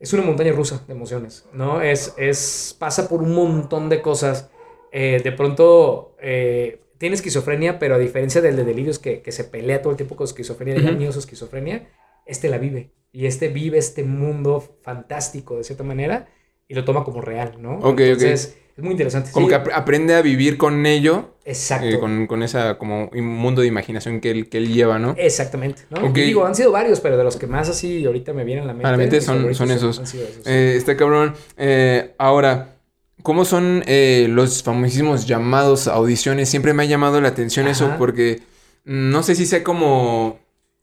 [0.01, 1.83] es una montaña rusa de emociones, ¿no?
[1.83, 4.51] Es, es, pasa por un montón de cosas.
[4.91, 9.45] Eh, de pronto eh, tiene esquizofrenia, pero a diferencia del de Delirios que, que se
[9.45, 10.97] pelea todo el tiempo con esquizofrenia, de Ujú.
[10.97, 11.91] miedo su esquizofrenia,
[12.25, 12.95] este la vive.
[13.13, 16.29] Y este vive este mundo fantástico de cierta manera
[16.69, 17.79] y lo toma como real, ¿no?
[17.79, 18.01] Ok, ok.
[18.01, 19.31] Entonces, es muy interesante.
[19.33, 21.87] Como Sí, que ap- aprende a vivir con ello, Exacto.
[21.87, 25.15] eh, con, con esa como un mundo de imaginación que él, que él lleva, ¿no?
[25.19, 26.07] Exactamente, ¿no?
[26.09, 26.19] Ok.
[26.19, 28.67] Y digo, han sido varios, pero de los que más así ahorita me vienen a
[28.69, 28.87] la mente.
[28.87, 30.01] A la mente mis son- son esos.
[30.05, 30.21] sí.
[30.45, 31.35] Eh, está cabrón.
[31.57, 32.77] Eh, ahora,
[33.23, 33.83] ¿cómo son
[34.29, 36.49] los famosísimos llamados audiciones?
[36.51, 38.43] Siempre me ha llamado la atención eso porque
[38.85, 40.39] mm, no sé si sea como,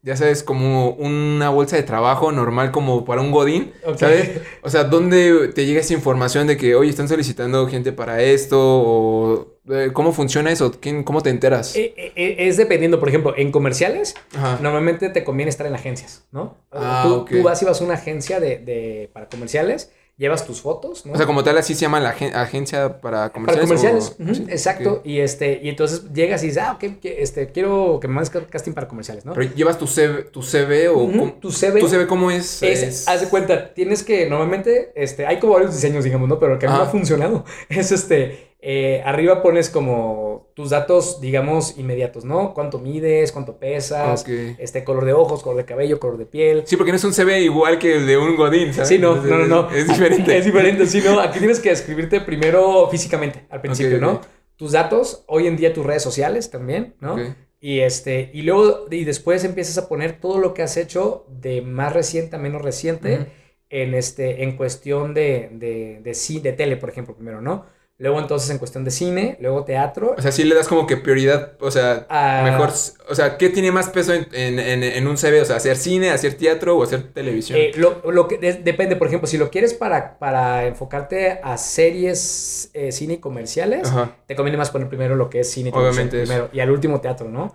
[0.05, 3.73] ya sabes, como una bolsa de trabajo normal como para un godín.
[3.97, 4.39] ¿sabes?
[4.61, 8.59] O sea, ¿dónde te llega esa información de que, oye, están solicitando gente para esto?
[8.61, 10.71] ¿O eh, cómo funciona eso?
[10.79, 11.75] ¿Quién, ¿Cómo te enteras?
[11.75, 14.59] Eh, eh, es dependiendo, por ejemplo, en comerciales, Ajá.
[14.61, 16.55] normalmente te conviene estar en agencias, ¿no?
[16.71, 21.05] Ah, tú vas y vas a una agencia de, de- para comerciales, llevas tus fotos,
[21.05, 21.13] ¿no?
[21.13, 23.67] O sea, como tal, así se llama la agen- agencia para para comerciales.
[23.67, 25.01] comerciales, ujú, sí, exacto.
[25.03, 28.29] Y este, y entonces llegas y dices, ah, ok, que- este, quiero que me mandes
[28.29, 29.33] ca- casting para comerciales, ¿no?
[29.33, 31.79] Pero llevas tu CV, tu CV o cómo- tu CV.
[31.81, 32.63] tu CV cómo es.
[32.63, 36.39] Es, Es- haz de cuenta, tienes que, normalmente, este, hay como varios diseños, digamos, ¿no?
[36.39, 40.71] Pero el que a mí me ha funcionado es este, eh, arriba pones como tus
[40.71, 42.55] datos, digamos, inmediatos, ¿no?
[42.55, 44.23] Cuánto mides, cuánto pesas,
[44.57, 46.63] este, color de ojos, color de cabello, color de piel.
[46.65, 48.89] Sí, porque no es un CV igual que el de un Godín, ¿sabes?
[48.89, 49.69] Sí, no, no, no, no.
[49.69, 50.35] Es, es diferente.
[50.39, 51.19] Es diferente, sí, no.
[51.19, 53.99] Aquí tienes que escribirte primero físicamente, al principio.
[53.99, 54.21] ¿no?
[54.55, 57.17] Tus datos, hoy en día tus redes sociales también, ¿no?
[57.61, 61.61] Y este, y luego, y después empiezas a poner todo lo que has hecho de
[61.61, 63.27] más reciente a menos reciente
[63.69, 67.65] en este, en cuestión de, de, de, ci- de tele, por ejemplo, primero, ¿no?
[67.97, 70.15] Luego entonces en cuestión de cine, luego teatro.
[70.17, 72.41] O sea, sí le das como que prioridad, o sea, Ah.
[72.43, 72.71] mejor,
[73.09, 75.39] o sea, ¿qué tiene más peso en, en, en- en un CV?
[75.41, 77.57] O sea, hacer cine, hacer teatro o hacer televisión.
[77.57, 81.57] Eh, lo, lo que de- depende, por ejemplo, si lo quieres para, para enfocarte a
[81.57, 84.17] series, eh, cine y comerciales, Ajá.
[84.27, 86.99] te conviene más poner primero lo que es cine y Obviamente primero, y al último
[86.99, 87.53] teatro, ¿no?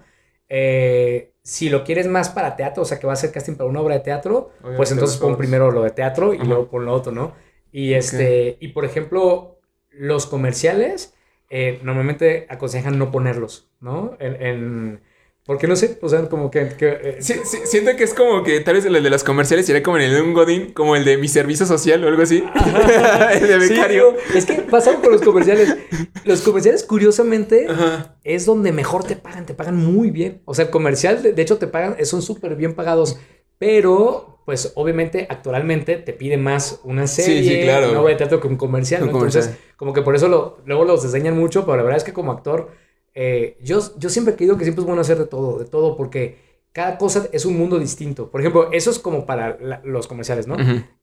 [0.49, 3.69] Eh, si lo quieres más para teatro, o sea, que va a ser casting para
[3.69, 6.47] una obra de teatro, pues entonces pon primero lo de teatro y Ajá.
[6.47, 7.35] luego pon lo otro, ¿no?
[7.73, 9.60] Y este, y por ejemplo,
[9.91, 11.15] los comerciales
[11.51, 14.17] eh, normalmente aconsejan no ponerlos, ¿no?
[14.21, 15.01] En, en-
[15.45, 16.69] Porque no sé, o sea, como que...
[16.79, 19.67] que, eh, Sí, sí, siento que es como que tal vez el de los comerciales
[19.67, 22.23] sería como en el de un Godín, como el de mi servicio social o algo
[22.23, 22.45] así.
[23.33, 24.15] el de becario.
[24.35, 25.77] es que pasamos con los comerciales.
[26.25, 28.17] Los comerciales, curiosamente, Ajá.
[28.23, 30.41] es donde mejor te pagan, te pagan muy bien.
[30.45, 33.19] O sea, el comercial, de, de hecho, te pagan, son súper bien pagados,
[33.61, 37.91] pero, pues, obviamente, actualmente te pide más una serie, sí, claro.
[37.91, 39.13] una obra de teatro que un comercial, ¿no?
[39.13, 42.15] Entonces, como que por eso lo, luego los diseñan mucho, pero la verdad es que
[42.15, 42.73] como actor,
[43.15, 45.97] eh, yo, yo siempre he creído que siempre es bueno hacer de todo, de todo,
[45.97, 46.39] porque
[46.73, 48.31] cada cosa es un mundo distinto.
[48.31, 50.57] Por ejemplo, eso es como para la- los comerciales, ¿no?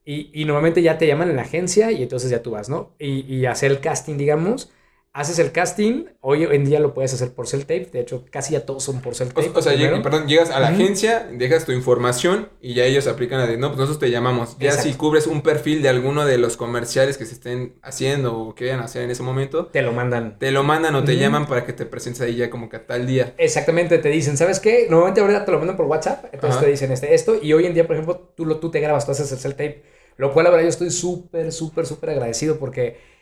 [0.06, 2.96] Y, y normalmente ya te llaman en la agencia y entonces ya tú vas, ¿no?
[3.00, 4.72] Y, y hacer el casting, digamos.
[5.14, 8.54] Haces el casting, hoy en día lo puedes hacer por cell tape, de hecho casi
[8.54, 9.52] ya todos son por cell O, tape.
[9.56, 13.40] o sea, lleg- perdón, llegas a la agencia, dejas tu información y ya ellos aplican
[13.40, 14.58] la de, no, pues nosotros te llamamos.
[14.60, 14.92] Ya Exacto.
[14.92, 18.66] si cubres un perfil de alguno de los comerciales que se estén haciendo o que
[18.66, 20.38] vayan a hacer en ese momento, te lo mandan.
[20.38, 22.86] te lo mandan o te llaman para que te presentes ahí ya como que a
[22.86, 23.34] tal día.
[23.40, 24.86] Exactamente, te dicen, ¿sabes qué?
[24.88, 26.66] Normalmente ahora te lo mandan por WhatsApp, entonces Ajá.
[26.66, 29.08] te dicen este, esto, y hoy en día, por ejemplo, tú, lo, tú te grabas,
[29.08, 29.84] tú haces el cell tape,
[30.18, 33.17] lo cual la verdad yo estoy súper, súper, súper agradecido porque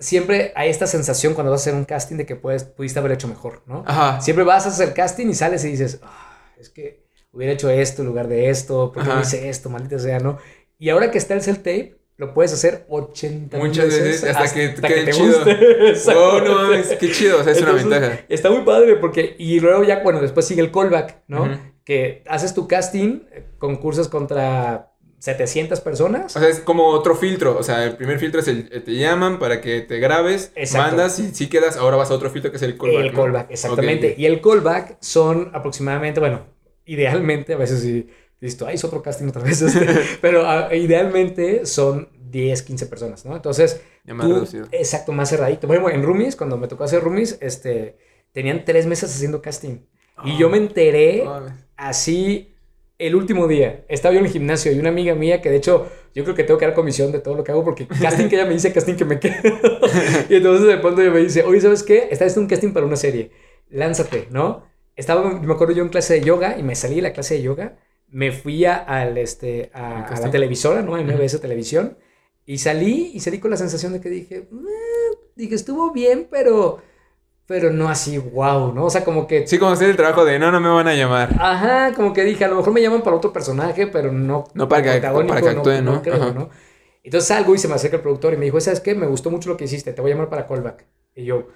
[0.00, 3.12] siempre hay esta sensación cuando vas a hacer un casting de que puedes, pudiste haber
[3.12, 3.84] hecho mejor, ¿no?
[3.86, 4.20] Ajá.
[4.20, 8.02] Siempre vas a hacer casting y sales y dices, "Ah, es que hubiera hecho esto
[8.02, 9.70] en lugar de esto, ¿por qué no hice esto?
[9.70, 10.38] Maldita sea, ¿no?
[10.78, 14.52] Y ahora que está el cell tape, lo puedes hacer 80 mil Muchas veces hasta
[14.52, 15.36] que te quede te chido.
[15.38, 15.56] guste.
[16.14, 16.92] Oh, no, Exactamente.
[16.94, 18.20] es qué chido, o sea, es una ventaja.
[18.28, 21.48] Está muy padre porque, y luego ya, bueno, después sigue el callback, ¿no?
[21.84, 24.89] Que haces tu casting, eh, concursos contra
[25.20, 26.34] 700 personas.
[26.34, 27.56] O sea, es como otro filtro.
[27.56, 30.88] O sea, el primer filtro es el eh, te llaman para que te grabes, Exacto.
[30.96, 33.04] mandas y si quedas, ahora vas a otro filtro que es el callback.
[33.04, 33.22] el ¿no?
[33.22, 34.14] callback, exactamente.
[34.18, 36.46] Y el callback son aproximadamente, bueno,
[36.86, 38.08] idealmente, a veces sí,
[38.40, 39.86] listo, ahí es otro casting otra vez, este,
[40.20, 43.36] pero ah, idealmente son 10, 15 personas, ¿no?
[43.36, 44.66] Entonces, Ya más tú- reducido.
[44.72, 45.66] exacto, más cerradito.
[45.66, 47.98] Bueno, en Roomies, cuando me tocó hacer Roomies, este,
[48.32, 49.78] tenían tres meses haciendo casting.
[50.24, 52.49] Y yo me enteré Ah, así
[53.00, 53.84] el último día.
[53.88, 56.44] Estaba yo en el gimnasio y una amiga mía que de hecho yo creo que
[56.44, 58.72] tengo que dar comisión de todo lo que hago porque casting que ella me dice,
[58.72, 59.34] casting que me quedo.
[60.28, 62.08] y entonces de pronto ella me dice, oye, ¿sabes qué?
[62.10, 63.30] Está haciendo un casting para una serie.
[63.68, 64.64] Lánzate, ¿no?
[64.96, 67.42] Estaba, me acuerdo yo en clase de yoga y me salí de la clase de
[67.42, 67.78] yoga.
[68.08, 70.98] Me fui a, al, este, a, ¿Al a la televisora, ¿no?
[70.98, 71.96] En MBS Televisión.
[72.44, 76.82] Y salí y salí con la sensación de que dije, "Eh", dije, estuvo bien, pero,
[77.50, 78.84] pero no así, wow, ¿no?
[78.84, 80.94] O sea, como que Sí, como hacer el trabajo de no, no me van a
[80.94, 81.30] llamar.
[81.40, 84.68] Ajá, como que dije, a lo mejor me llaman para otro personaje, pero no, No
[84.68, 86.00] para que- para que actúe, ¿no?
[86.00, 86.30] creo, Ajá.
[86.30, 86.48] ¿no?
[87.02, 88.94] Entonces salgo y se me acerca el productor y me dijo, ¿sabes qué?
[88.94, 90.86] Me gustó mucho lo que hiciste, te voy a llamar para callback.
[91.16, 91.48] Y yo,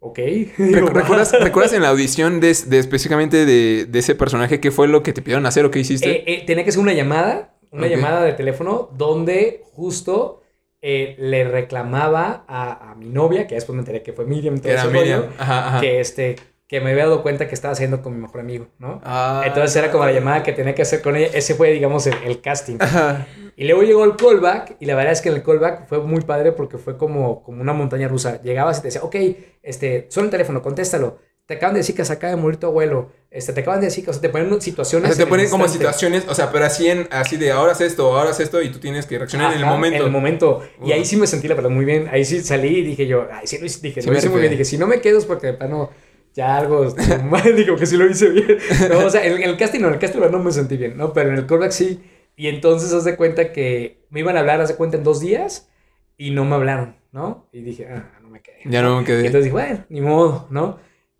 [0.00, 0.18] ok.
[0.58, 4.88] Recu- ¿Recuerdas, ¿Recuerdas en la audición de, de específicamente de, de ese personaje qué fue
[4.88, 6.10] lo que te pidieron hacer o qué hiciste?
[6.10, 10.41] Eh, eh, tenía que ser una llamada, una llamada de teléfono donde justo
[10.82, 14.72] eh, le reclamaba a, a mi novia, que después me enteré que fue Miriam, todo
[14.72, 15.22] ese Miriam.
[15.22, 15.80] rollo, Ajá, ajá.
[15.80, 19.00] que, este, que me había dado cuenta que estaba haciendo con mi mejor amigo, ¿no?
[19.04, 21.28] Ah, Entonces era como la llamada que tenía que hacer con ella.
[21.34, 22.76] Ese fue, digamos, el, el casting.
[22.80, 23.26] Ajá.
[23.56, 26.52] Y luego llegó el callback, y la verdad es que el callback fue muy padre
[26.52, 28.40] porque fue como, como una montaña rusa.
[28.42, 29.16] Llegabas y te decía, ok,
[29.62, 31.18] este, suena el teléfono, contéstalo.
[31.46, 33.10] Te acaban de decir que se acaba de morir tu abuelo.
[33.32, 35.14] Este, te acaban de decir que, o sea, te ponen O situaciones.
[35.16, 38.14] sea, te ponen como situaciones, o sea, pero así en, así de ahora haz esto,
[38.14, 39.96] ahora haz esto, y tú tienes que reaccionar en el momento.
[39.98, 40.62] En el momento.
[40.84, 42.08] Y ahí sí me sentí la verdad muy bien.
[42.12, 44.40] Ahí sí salí y dije yo, ay, sí lo hice, dije, Sí lo hice muy
[44.40, 44.50] bien.
[44.50, 45.90] Dije, si no me quedo es porque de plano
[46.34, 47.56] ya algo mal.
[47.56, 48.58] Digo que sí lo hice bien.
[48.90, 50.96] No, o sea, en, en el casting no, en el casting no me sentí bien,
[50.98, 51.12] ¿no?
[51.14, 52.02] Pero en el callback sí.
[52.36, 55.20] Y entonces haz de cuenta que me iban a hablar, haz de cuenta, en dos
[55.20, 55.70] días
[56.18, 57.48] y no me hablaron, ¿no?
[57.52, 58.58] Y dije, ah, no me quedé.
[58.66, 59.18] Ya no me Y quedé.
[59.26, 60.78] entonces dije, bueno, ni modo, ¿no?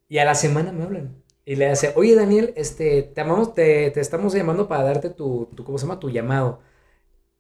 [0.08, 1.21] Y a la semana me hablan.
[1.44, 5.48] Y le hace, oye Daniel, este, te amamos, te, te estamos llamando para darte tu,
[5.56, 5.98] tu, ¿cómo se llama?
[5.98, 6.60] Tu llamado.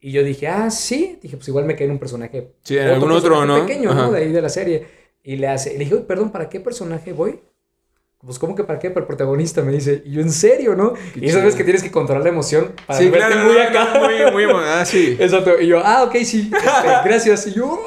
[0.00, 1.18] Y yo dije, ah, sí.
[1.22, 2.52] Dije, pues igual me quedé en un personaje.
[2.64, 3.64] Sí, en algún otro, ¿no?
[3.64, 4.02] pequeño, Ajá.
[4.06, 4.12] ¿no?
[4.12, 4.86] De ahí de la serie.
[5.22, 7.40] Y le hace, le dije, "Oye, perdón, ¿para qué personaje voy?
[8.18, 8.90] Pues, ¿cómo que para qué?
[8.90, 10.02] Para el protagonista, me dice.
[10.04, 10.92] Y yo, ¿en serio, no?
[10.94, 11.56] Qué y esas chido.
[11.56, 14.32] que tienes que controlar la emoción para Sí, verte claro, muy acá.
[14.32, 15.16] muy, muy, ah, sí.
[15.20, 15.60] Exacto.
[15.60, 16.50] Y yo, ah, ok, sí.
[16.52, 17.46] este, gracias.
[17.48, 17.80] Y yo,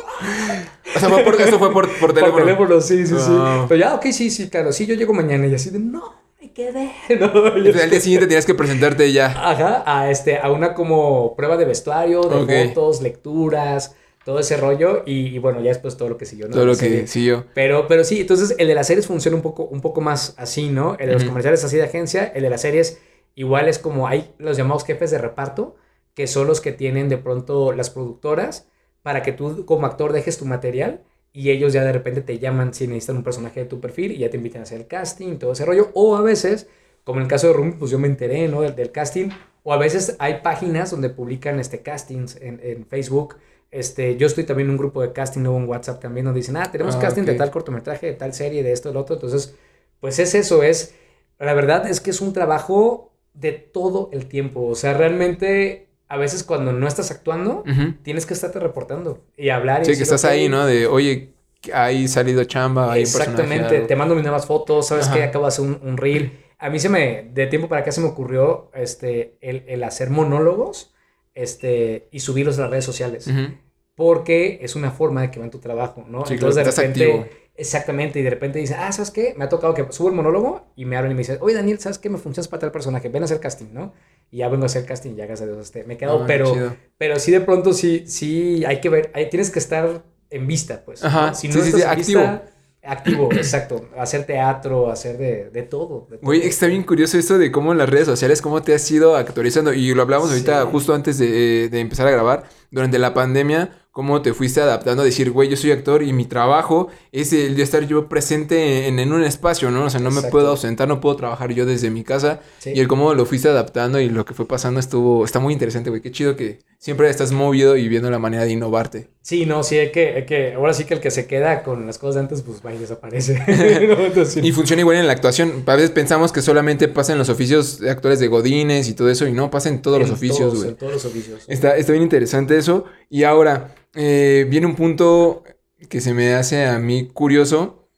[0.96, 2.34] O sea, fue por, eso fue por, por teléfono.
[2.34, 3.32] por teléfono, sí, sí, sí.
[3.32, 3.68] Wow.
[3.68, 4.72] Pero ya, ok, sí, sí, claro.
[4.72, 6.92] Sí, yo llego mañana y así de, no, me quedé.
[7.20, 9.28] No, al día siguiente tenías que presentarte ya.
[9.28, 15.04] Ajá, a, este, a una como prueba de vestuario, de fotos, lecturas, todo ese rollo.
[15.06, 16.48] Y, y bueno, ya después todo lo que siguió.
[16.48, 16.54] ¿no?
[16.54, 17.46] Todo lo que siguió.
[17.54, 20.70] Pero, pero sí, entonces el de las series funciona un poco, un poco más así,
[20.70, 20.96] ¿no?
[21.00, 23.00] El de los comerciales así de agencia, el de las series
[23.36, 25.76] igual es como hay los llamados jefes de reparto,
[26.14, 28.70] que son los que tienen de pronto las productoras
[29.06, 32.74] para que tú como actor dejes tu material y ellos ya de repente te llaman
[32.74, 35.38] si necesitan un personaje de tu perfil y ya te invitan a hacer el casting,
[35.38, 35.92] todo ese rollo.
[35.94, 36.68] O a veces,
[37.04, 38.62] como en el caso de Rumi, pues yo me enteré, ¿no?
[38.62, 39.30] Del, del casting.
[39.62, 43.36] O a veces hay páginas donde publican este castings en, en Facebook.
[43.70, 46.58] Este, yo estoy también en un grupo de casting, luego en WhatsApp también, donde dicen,
[46.58, 49.18] ah, tenemos Ah, casting de tal cortometraje, de tal serie, de esto, del otro.
[49.18, 49.54] Entonces,
[50.00, 50.96] pues es eso, es
[51.38, 54.66] la verdad es que es un trabajo de todo el tiempo.
[54.66, 57.64] O sea, realmente a veces cuando no estás actuando,
[58.04, 59.82] tienes que estarte reportando y hablar.
[59.82, 60.66] y Sí, que estás "Ok, ahí, ¿no?
[60.66, 61.34] De, oye,
[61.74, 63.88] hay salido chamba, hay Exactamente, algo".
[63.88, 65.16] te mando mis nuevas fotos, sabes Ajá.
[65.16, 66.40] que acabo de hacer un, un reel.
[66.60, 70.10] A mí se me, de tiempo para acá se me ocurrió este, el, el hacer
[70.10, 70.94] monólogos
[71.34, 73.28] este, y subirlos a las redes sociales.
[73.28, 73.56] Ujú.
[73.96, 76.26] Porque es una forma de que vean tu trabajo, ¿no?
[76.26, 77.28] Sí, Entonces claro, de repente, activo.
[77.56, 79.34] exactamente, y de repente dicen, ah, ¿sabes qué?
[79.38, 81.80] Me ha tocado que subo el monólogo y me hablan y me dicen, oye Daniel,
[81.80, 82.10] ¿sabes qué?
[82.10, 83.94] Me funcionas para tal personaje, ven a hacer casting, ¿no?
[84.32, 86.54] Y ya vengo a hacer casting, ya gracias a Dios, este, me quedo, Ah, pero,
[86.54, 86.76] chido.
[86.98, 90.84] pero sí de pronto sí, sí hay que ver, hay- tienes que estar en vista,
[90.84, 91.04] pues.
[91.04, 91.36] Ajá, ¿no?
[91.36, 92.20] Si no sí, estás sí, en activo.
[92.22, 92.44] vista,
[92.84, 93.90] activo, exacto.
[93.98, 96.08] Hacer teatro, hacer de, de todo.
[96.10, 96.26] de todo.
[96.26, 99.16] Güey, está bien curioso esto de cómo en las redes sociales, cómo te has ido
[99.16, 99.72] actualizando.
[99.74, 102.44] Y lo hablamos ahorita justo antes de, de empezar a grabar.
[102.72, 106.26] Durante la pandemia, cómo te fuiste adaptando a decir, güey, yo soy actor y mi
[106.26, 109.86] trabajo es el de estar yo presente en, en un espacio, ¿no?
[109.86, 112.42] O sea, no me puedo ausentar, no puedo trabajar yo desde mi casa.
[112.60, 112.74] Sí.
[112.76, 115.92] Y el cómo lo fuiste adaptando y lo que fue pasando estuvo, está muy interesante,
[115.92, 116.02] güey.
[116.02, 119.10] Qué chido que siempre estás movido y viendo la manera de innovarte.
[119.24, 121.88] Sí, no, sí, hay que, hay que, ahora sí que el que se queda con
[121.88, 123.40] las cosas de antes, pues va y desaparece.
[123.88, 125.64] No, entonces, Y funciona igual en la actuación.
[125.66, 129.10] A veces pensamos que solamente pasa en los oficios de actores de godines y todo
[129.10, 130.70] eso, y no, pasa en todos los oficios, güey.
[130.70, 131.44] En todos los oficios.
[131.48, 132.86] Está, está bien interesante eso.
[133.10, 135.44] Y ahora, eh, viene un punto
[135.90, 137.90] que se me hace a mí curioso.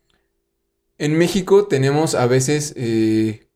[0.98, 3.50] En México tenemos a veces eh,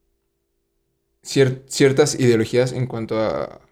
[1.24, 3.62] cier- ciertas ideologías en cuanto a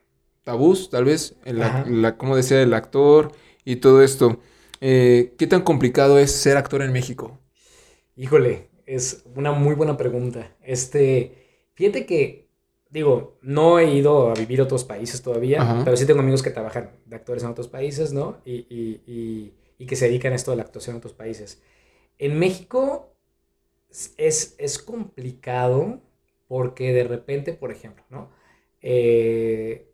[0.44, 3.32] tabús, tal vez, la, cómo desea el actor
[3.64, 4.38] y todo esto.
[4.80, 7.38] Eh, ¿qué tan complicado es ser actor en México?
[8.16, 10.56] Híjole, es una muy buena pregunta.
[10.62, 12.48] Este, fíjate que,
[12.90, 15.84] digo, no he ido a vivir a otros países todavía, Ajá.
[15.84, 18.40] pero sí tengo amigos que trabajan de actores en otros países, ¿no?
[18.44, 21.62] Y, y- y- y que se dedican a esto de la actuación en otros países.
[22.18, 23.14] En México
[24.16, 26.00] es, es complicado
[26.48, 28.30] porque de repente, por ejemplo, ¿no?
[28.82, 29.89] Eh,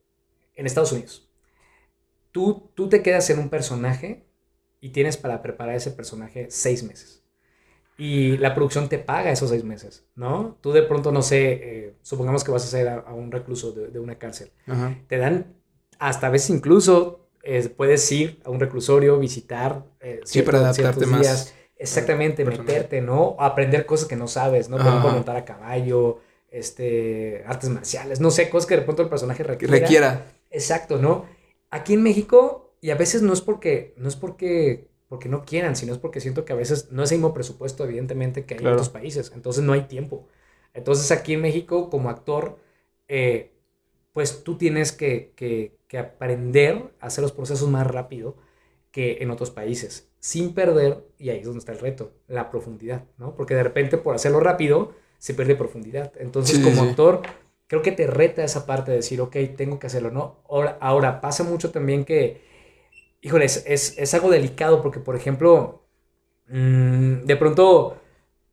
[0.57, 1.31] en Estados Unidos,
[2.33, 4.27] tú, tú te quedas en un personaje
[4.81, 7.27] y tienes para preparar ese personaje seis meses
[7.99, 10.59] y la producción te paga esos seis meses, ¿no?
[10.61, 13.73] Tú de pronto, no sé, eh, supongamos que vas a ser a, a un recluso
[13.73, 14.51] de, de una cárcel.
[14.66, 14.95] Ajá.
[15.09, 15.55] Te dan,
[15.99, 21.07] hasta a veces incluso, eh, puedes ir a un reclusorio, visitar eh, Sí, para adaptarte
[21.07, 21.55] más días.
[21.79, 23.37] Exactamente, meterte, ¿no?
[23.38, 24.79] Aprender cosas que no sabes, ¿no?
[24.79, 29.09] Por ejemplo, montar a caballo, este, artes marciales, no sé, cosas que de pronto el
[29.09, 29.73] personaje requiera.
[29.73, 30.27] requiera.
[30.50, 31.26] Exacto, ¿no?
[31.70, 35.76] Aquí en México, y a veces no es porque, no es porque, porque no quieran,
[35.76, 38.61] sino es porque siento que a veces no es el mismo presupuesto, evidentemente, que hay
[38.61, 38.76] Claro.
[38.76, 39.32] en otros países.
[39.35, 40.28] Entonces no hay tiempo.
[40.74, 42.59] Entonces aquí en México, como actor,
[43.09, 43.52] eh,
[44.12, 48.37] pues tú tienes que, que- que aprender a hacer los procesos más rápido
[48.90, 53.04] que en otros países, sin perder, y ahí es donde está el reto, la profundidad,
[53.18, 53.35] ¿no?
[53.37, 56.12] Porque de repente por hacerlo rápido se pierde profundidad.
[56.18, 56.88] Entonces Sí, como sí.
[56.88, 57.22] actor,
[57.68, 60.42] creo que te reta esa parte de decir, ok, tengo que hacerlo, ¿no?
[60.48, 62.42] Ahora, ahora pasa mucho también que,
[63.22, 65.83] híjole, es, es, es algo delicado porque, por ejemplo,
[66.48, 67.98] mm, de pronto,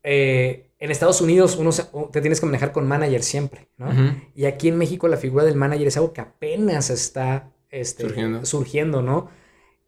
[0.04, 3.90] eh, en Estados Unidos uno se- te tienes que manejar con manager siempre, ¿no?
[4.36, 8.46] Y aquí en México la figura del manager es algo que apenas está este, Surgiendo.
[8.46, 9.02] surgiendo.
[9.02, 9.30] ¿no?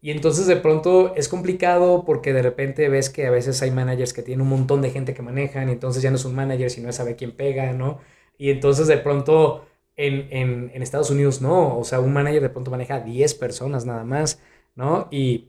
[0.00, 4.12] Y entonces de pronto es complicado porque de repente ves que a veces hay managers
[4.12, 6.70] que tienen un montón de gente que manejan y entonces ya no es un manager,
[6.70, 8.00] sino es saber quién pega, ¿no?
[8.38, 9.64] Y entonces de pronto
[9.96, 13.34] en, en- en Estados Unidos no, o sea, un manager de pronto maneja a 10
[13.34, 14.40] personas nada más,
[14.74, 15.08] ¿no?
[15.10, 15.48] Y,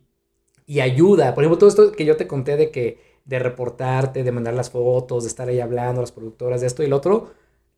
[0.65, 1.33] y ayuda.
[1.35, 4.69] Por ejemplo, todo esto que yo te conté de que de reportarte, de mandar las
[4.69, 7.31] fotos, de estar ahí hablando a las productoras de esto y el otro,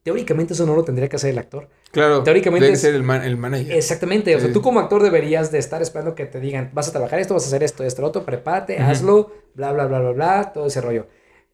[0.03, 1.69] teóricamente eso no lo tendría que hacer el actor.
[1.91, 2.21] Claro.
[2.23, 3.71] Teóricamente Debe es- ser el, man- el manager.
[3.75, 6.91] Exactamente, o sea, tú como actor deberías de estar esperando que te digan, vas a
[6.91, 10.11] trabajar esto, vas a hacer esto, esto, lo otro, prepárate, hazlo, bla, bla, bla, bla,
[10.11, 11.07] bla, todo ese rollo.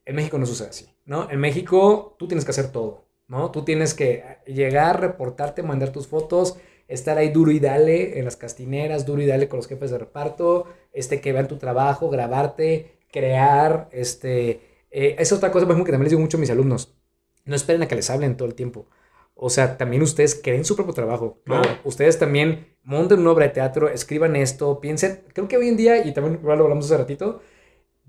[0.06, 1.30] En México no sucede así, ¿no?
[1.32, 3.52] En México tú tienes que hacer todo, ¿no?
[3.52, 6.58] Tú tienes que llegar, reportarte, mandar tus fotos,
[6.88, 9.98] estar ahí duro y dale en las castineras, duro y dale con los jefes de
[9.98, 14.62] reparto, este, que vean tu trabajo, grabarte, crear, este...
[14.92, 16.96] eh, es otra cosa, por ejemplo, que también les digo mucho a mis alumnos.
[17.46, 18.88] No esperen a que les hablen todo el tiempo.
[19.36, 21.42] O sea, también ustedes creen su propio trabajo.
[21.46, 21.62] ¿no?
[21.62, 21.80] Claro.
[21.84, 25.24] Ustedes también monten una obra de teatro, escriban esto, piensen.
[25.34, 27.42] Creo que hoy en día, y también lo hablamos hace ratito,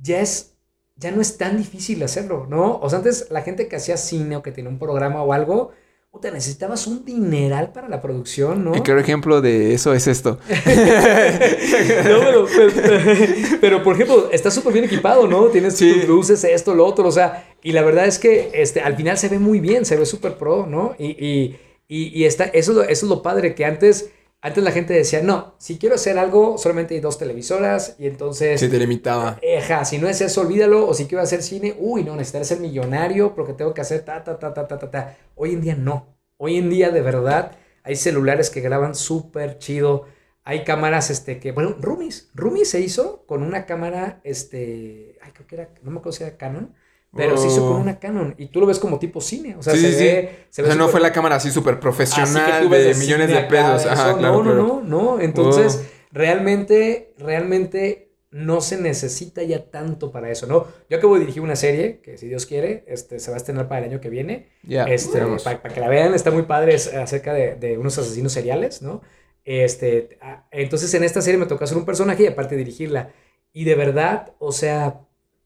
[0.01, 0.56] ya es.
[0.99, 2.79] Ya no es tan difícil hacerlo, ¿no?
[2.81, 5.73] O sea, antes la gente que hacía cine o que tenía un programa o algo,
[6.11, 8.75] puta, necesitabas un dineral para la producción, ¿no?
[8.75, 10.39] El claro ejemplo de eso es esto.
[12.09, 13.01] No, pero, pero,
[13.61, 15.47] pero, por ejemplo, está súper bien equipado, ¿no?
[15.47, 15.93] Tienes Sí.
[15.93, 19.19] tus luces, esto, lo otro, o sea, y la verdad es que este, al final
[19.19, 20.95] se ve muy bien, se ve súper pro, ¿no?
[20.99, 21.57] Y, y,
[21.89, 24.11] y, y está, eso, eso es lo padre, que antes
[24.47, 28.61] Antes la gente decía, no, si quiero hacer algo, solamente hay dos televisoras y entonces...
[28.61, 29.41] Se te limitaba.
[29.43, 30.87] Eja, si no es eso, olvídalo.
[30.87, 34.23] O si quiero hacer cine, uy, no, necesitaré ser millonario porque tengo que hacer ta,
[34.23, 35.17] ta, ta, ta, ta, ta, ta.
[35.35, 36.17] Hoy en día no.
[36.37, 40.05] Hoy en día, de verdad, hay celulares que graban súper chido.
[40.45, 42.31] Hay cámaras, este, que, bueno, Rumis.
[42.33, 46.23] Rumis se hizo con una cámara, este, ay, creo que era, no me acuerdo si
[46.23, 46.73] era Canon,
[47.17, 47.81] pero se hizo con Oh.
[47.81, 48.35] una Canon.
[48.39, 49.57] Y tú lo ves como tipo cine.
[49.57, 50.05] O sea, Sí, se sí, sí.
[50.05, 50.47] ve.
[50.51, 53.83] Se O sea, no fue la cámara así súper profesional de millones de pesos.
[53.83, 55.21] claro, no, no, no, no.
[55.21, 60.67] Entonces, realmente, realmente no se necesita ya tanto para eso, ¿no?
[60.91, 63.67] Yo acabo de dirigir una serie que, si Dios quiere, este, se va a estrenar
[63.69, 64.49] para el año que viene.
[64.63, 65.43] Ya, este, esperemos.
[65.43, 69.01] para que la vean, está muy padre es acerca de, de unos asesinos seriales, ¿no?
[69.45, 73.11] Este, ah, entonces, en esta serie me tocó hacer un personaje y aparte dirigirla.
[73.53, 75.01] Y de verdad, o sea,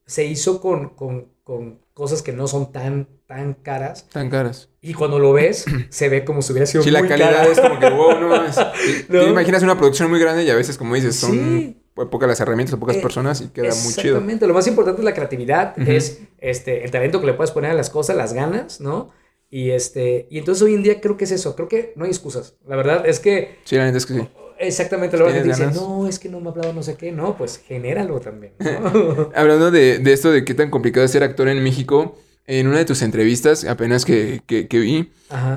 [0.07, 4.09] se hizo con, con, con cosas que no son tan, tan caras.
[4.13, 4.69] Tan caras.
[4.81, 7.47] Y cuando lo ves, se ve como si hubiera sido Sí, muy la calidad cara.
[7.51, 8.29] es como que, wow, no.
[8.45, 9.21] Te- No.
[9.25, 11.83] Te imaginas una producción muy grande y a veces, como dices, son Sí.
[11.93, 14.15] po- pocas las herramientas pocas Eh, personas y queda muy chido.
[14.19, 17.73] Exactamente, lo más importante es la creatividad, es este, el talento que le puedes poner
[17.73, 19.11] a las cosas, las ganas, ¿no?
[19.51, 22.11] Y, este, y entonces hoy en día creo que es eso, creo que no hay
[22.13, 22.55] excusas.
[22.69, 24.29] La verdad es que Sí, la neta es que sí.
[24.61, 27.37] Exactamente que ¿Tienes dice, no, es que no me ha hablado no sé qué, no,
[27.37, 28.53] pues genéralo también.
[28.59, 29.31] ¿no?
[29.35, 32.79] Hablando de, de esto de qué tan complicado es ser actor en México, en una
[32.79, 35.13] de tus entrevistas, apenas que, que, que vi,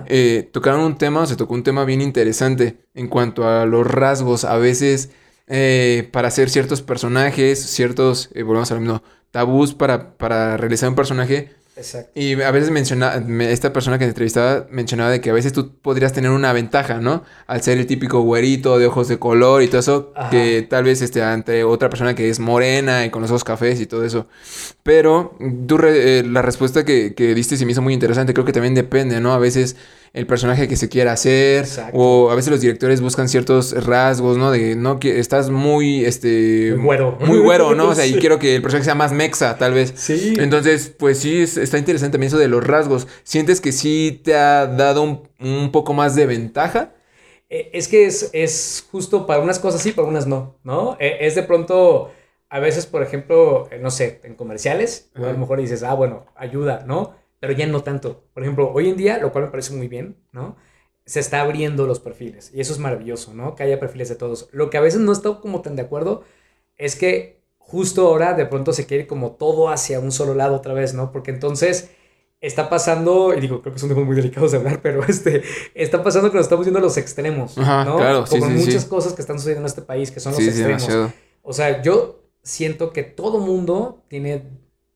[0.05, 3.87] eh, tocaron un tema, o se tocó un tema bien interesante en cuanto a los
[3.87, 4.45] rasgos.
[4.45, 5.09] A veces,
[5.47, 10.87] eh, para hacer ciertos personajes, ciertos, eh, volvemos a lo mismo, tabús para, para realizar
[10.87, 11.49] un personaje.
[11.75, 12.11] Exacto.
[12.19, 15.53] Y a veces menciona, me- esta persona que te entrevistaba mencionaba de que a veces
[15.53, 17.23] tú podrías tener una ventaja, ¿no?
[17.47, 20.29] Al ser el típico güerito de ojos de color y todo eso, Ajá.
[20.29, 23.81] que tal vez este, ante otra persona que es morena y con los ojos cafés
[23.81, 24.27] y todo eso.
[24.83, 25.35] Pero
[25.67, 28.33] tú re- eh, la respuesta que, que diste se me hizo muy interesante.
[28.33, 29.33] Creo que también depende, ¿no?
[29.33, 29.75] A veces
[30.13, 31.97] el personaje que se quiera hacer Exacto.
[31.97, 34.51] o a veces los directores buscan ciertos rasgos, ¿no?
[34.51, 36.73] De, no, que estás muy, este...
[36.75, 37.17] Muy güero.
[37.19, 37.87] Muy güero, ¿no?
[37.89, 39.91] O sea, y quiero que el personaje sea más mexa, tal vez.
[39.95, 40.35] Sí.
[40.37, 43.07] Entonces, pues sí, es- está interesante también eso de los rasgos.
[43.23, 46.93] ¿Sientes que sí te ha dado un, un poco más de ventaja?
[47.49, 50.95] Eh, Es que es, es justo para unas cosas sí, para unas no, ¿no?
[50.99, 52.11] Eh, Es de pronto,
[52.49, 55.95] a veces, por ejemplo, eh, no sé, en comerciales, o a lo mejor dices, ah,
[55.95, 57.15] bueno, ayuda, ¿no?
[57.43, 58.23] Pero ya no tanto.
[58.33, 60.55] Por ejemplo, hoy en día, lo cual me parece muy bien, ¿no?
[61.05, 63.53] Se está abriendo los perfiles y eso es maravilloso, ¿no?
[63.53, 64.47] Que haya perfiles de todos.
[64.53, 66.23] Lo que a veces no estoy como tan de acuerdo
[66.77, 70.73] es que justo ahora de pronto se quiere como todo hacia un solo lado otra
[70.73, 71.11] vez, ¿no?
[71.11, 71.89] Porque entonces
[72.39, 75.43] está pasando, y digo, creo que son temas muy delicados de hablar, pero este,
[75.75, 77.97] está pasando que nos estamos yendo a los extremos, Ajá, ¿no?
[77.97, 78.47] claro, sí, sí.
[78.47, 80.81] muchas cosas que están sucediendo en este país, que son los extremos.
[80.81, 81.11] demasiado.
[81.41, 84.43] O sea, yo siento que todo mundo tiene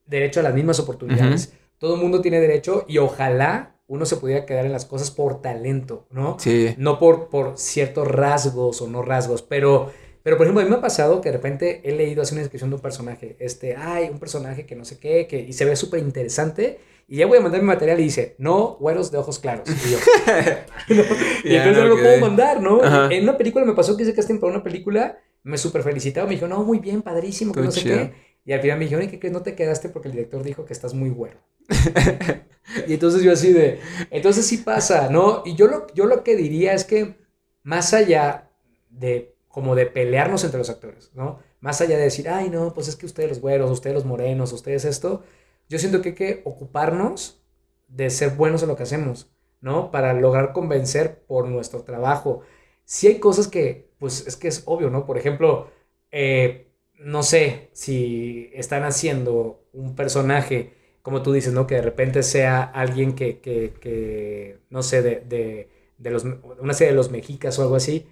[0.06, 1.52] derecho a las mismas oportunidades.
[1.78, 6.06] Todo mundo tiene derecho y ojalá uno se pudiera quedar en las cosas por talento,
[6.10, 6.36] ¿no?
[6.38, 6.74] Sí.
[6.76, 9.90] No por, por ciertos rasgos o no rasgos, pero,
[10.22, 12.42] pero por ejemplo, a mí me ha pasado que de repente he leído así una
[12.42, 15.64] descripción de un personaje, este, ay, un personaje que no sé qué, que, y se
[15.64, 19.16] ve súper interesante, y ya voy a mandar mi material y dice, no, güeros de
[19.16, 19.66] ojos claros.
[19.70, 19.98] Y yo,
[20.94, 21.02] ¿no?
[21.44, 22.82] Y entonces no no lo puedo mandar, ¿no?
[22.82, 23.08] Ajá.
[23.10, 26.34] En una película me pasó que hice casting para una película, me súper felicitaba, me
[26.34, 27.96] dijo, no, muy bien, padrísimo, que no sé chido.
[27.96, 28.12] qué.
[28.44, 29.32] Y al final me dijeron, ¿qué crees?
[29.32, 31.38] No te quedaste porque el director dijo que estás muy güero.
[32.86, 35.42] y entonces yo así de, entonces sí pasa, ¿no?
[35.44, 37.16] Y yo lo, yo lo que diría es que
[37.62, 38.50] más allá
[38.90, 41.40] de, como de pelearnos entre los actores, ¿no?
[41.60, 44.52] Más allá de decir, ay, no, pues es que ustedes los güeros, ustedes los morenos,
[44.52, 45.24] ustedes esto,
[45.68, 47.42] yo siento que hay que ocuparnos
[47.88, 49.90] de ser buenos en lo que hacemos, ¿no?
[49.90, 52.42] Para lograr convencer por nuestro trabajo.
[52.84, 55.04] Si hay cosas que, pues es que es obvio, ¿no?
[55.06, 55.70] Por ejemplo,
[56.10, 60.74] eh, no sé si están haciendo un personaje,
[61.08, 61.66] como tú dices, ¿no?
[61.66, 66.26] Que de repente sea alguien que, que, que no sé, de, de, de los,
[66.60, 68.04] una serie de los mexicas o algo así,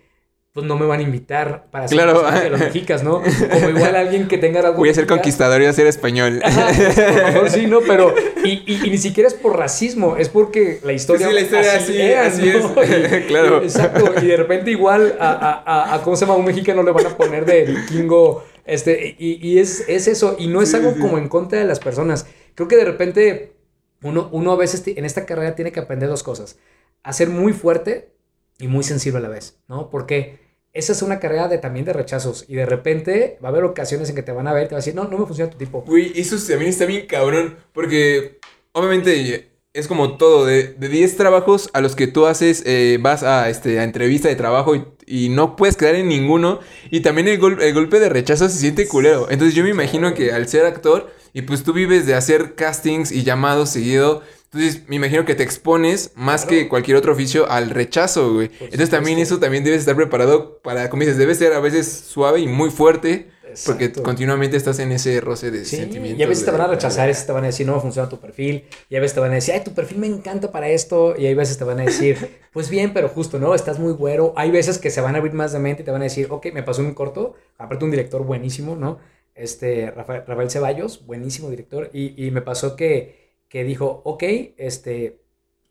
[0.55, 2.15] pues no me van a invitar para Claro.
[2.15, 3.21] personaje de los mexicas, ¿no?
[3.53, 6.41] Como igual alguien que tenga algo Voy a ser conquistador y voy a ser español.
[6.43, 7.81] Ajá, pues, a lo mejor sí, ¿no?
[7.87, 11.41] Pero, y, y- y ni siquiera es por racismo, es porque la historia, Sí, la
[11.43, 12.81] historia así- era, así ¿no?
[12.83, 12.91] es.
[13.23, 13.63] Y- Claro.
[13.63, 16.39] Exacto, y de repente igual a, a- a- a ¿cómo se llama?
[16.39, 20.47] Un mexicano le van a poner de vikingo, este, y, y es, es eso, y
[20.47, 21.01] no es Sí, algo sí.
[21.01, 22.27] como en contra de las personas.
[22.57, 23.55] Creo que de repente
[24.03, 26.59] uno, uno a veces en esta carrera tiene que aprender dos cosas,
[27.05, 28.11] a ser muy fuerte
[28.59, 29.91] y muy sensible a la vez, ¿no?
[29.91, 30.41] Porque
[30.73, 34.11] esa es una carrera de, también de rechazos, y de repente va a haber ocasiones
[34.11, 35.51] en que te van a ver y te van a decir, no, no me funciona
[35.51, 35.83] tu tipo.
[35.83, 37.57] Güey, eso también está bien cabrón.
[37.73, 38.39] Porque,
[38.73, 40.45] obviamente, es como todo.
[40.47, 44.29] De, de 10 trabajos a los que tú haces, eh, vas a, este, a entrevista
[44.29, 46.61] de trabajo y, y no puedes quedar en ninguno.
[46.91, 49.29] Y también el, gol- el golpe de rechazo se siente culero.
[49.31, 53.13] Entonces, yo me imagino que al ser actor, y pues tú vives de hacer castings
[53.13, 54.23] y llamados seguido.
[54.53, 56.57] Entonces, me imagino que te expones más Claro.
[56.63, 58.51] que cualquier otro oficio al rechazo, güey.
[58.61, 62.41] Entonces, también eso también debes estar preparado para, como dices, debe ser a veces suave
[62.41, 63.29] y muy fuerte,
[63.67, 66.21] porque continuamente estás en ese roce de Sí, sentimientos.
[66.21, 68.09] y a veces te van a rechazar, a veces te van a decir, no funciona
[68.09, 70.69] tu perfil, y a veces te van a decir, ay, tu perfil me encanta para
[70.69, 72.17] esto, y hay veces te van a decir,
[72.53, 73.55] pues bien, pero justo, ¿no?
[73.55, 74.33] Estás muy güero.
[74.37, 76.29] Hay veces que se van a abrir más de mente y te van a decir,
[76.31, 78.99] ok, me pasó un corto, aparte un director buenísimo, ¿no?
[79.37, 84.23] Este, Rafael, Rafael Ceballos, buenísimo director, y, y me pasó que, que dijo, ok,
[84.57, 85.21] este,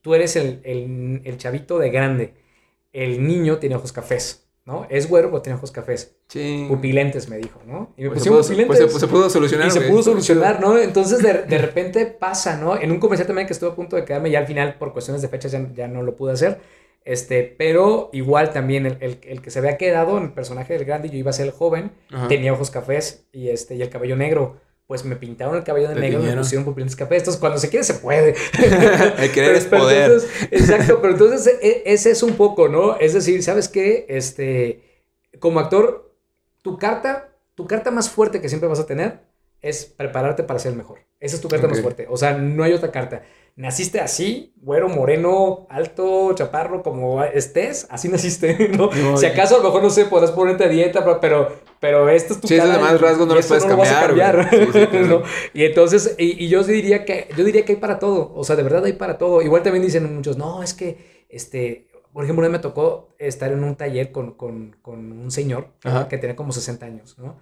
[0.01, 2.33] tú eres el, el, el chavito de grande,
[2.93, 4.87] el niño tiene ojos cafés, ¿no?
[4.89, 6.15] Es güero, pero tiene ojos cafés.
[6.69, 7.93] Pupilentes, me dijo, ¿no?
[7.97, 8.77] Y me Pues se, pudo, pupilentes.
[8.79, 9.67] pues se- se pudo solucionar.
[9.67, 10.77] Y se pudo solucionar, ¿no?
[10.77, 12.79] Entonces de, de repente pasa, ¿no?
[12.79, 15.21] En un comercial también que estuve a punto de quedarme, ya al final por cuestiones
[15.21, 16.59] de fechas ya, ya no lo pude hacer.
[17.05, 20.85] Este, pero igual también el, el- el que se había quedado en el personaje del
[20.85, 22.27] grande, yo iba a ser el joven, Ajá.
[22.27, 24.59] tenía ojos cafés y, este, y el cabello negro.
[24.87, 27.19] Pues me pintaron el cabello de negro, me pusieron pupilentes cafés.
[27.19, 28.35] Entonces, cuando se quiere, se puede.
[29.17, 30.11] El querer es poder.
[30.11, 32.95] entonces- exacto, pero entonces e- ese es un poco, ¿no?
[32.99, 34.05] Es decir, ¿sabes qué?
[34.09, 34.83] Este,
[35.39, 36.15] como actor,
[36.61, 39.21] tu carta, tu carta más fuerte que siempre vas a tener
[39.67, 40.99] es prepararte para ser el mejor.
[41.19, 41.83] Esa es tu carta más Ok.
[41.83, 42.07] fuerte.
[42.09, 43.23] O sea, no hay otra carta.
[43.55, 48.89] Naciste así, güero, moreno, alto, chaparro, como estés, así naciste, ¿no?
[48.91, 52.33] No, si acaso a lo mejor, no sé, podrás ponerte a dieta, pero- pero, esto
[52.33, 54.79] es tu Sí, esos demás rasgos no los puedes lo vas a cambiar, cambiar, Sí,
[54.79, 55.07] sí, claro.
[55.07, 55.23] ¿no?
[55.53, 58.55] Y entonces, y, y yo diría que, yo diría que hay para todo, o sea,
[58.55, 59.41] de verdad hay para todo.
[59.41, 63.51] Igual también dicen muchos, no, es que, este, por ejemplo, una vez me tocó estar
[63.51, 66.07] en un taller con, con, con un señor Ajá.
[66.07, 67.37] que tenía como 60 años, ¿no?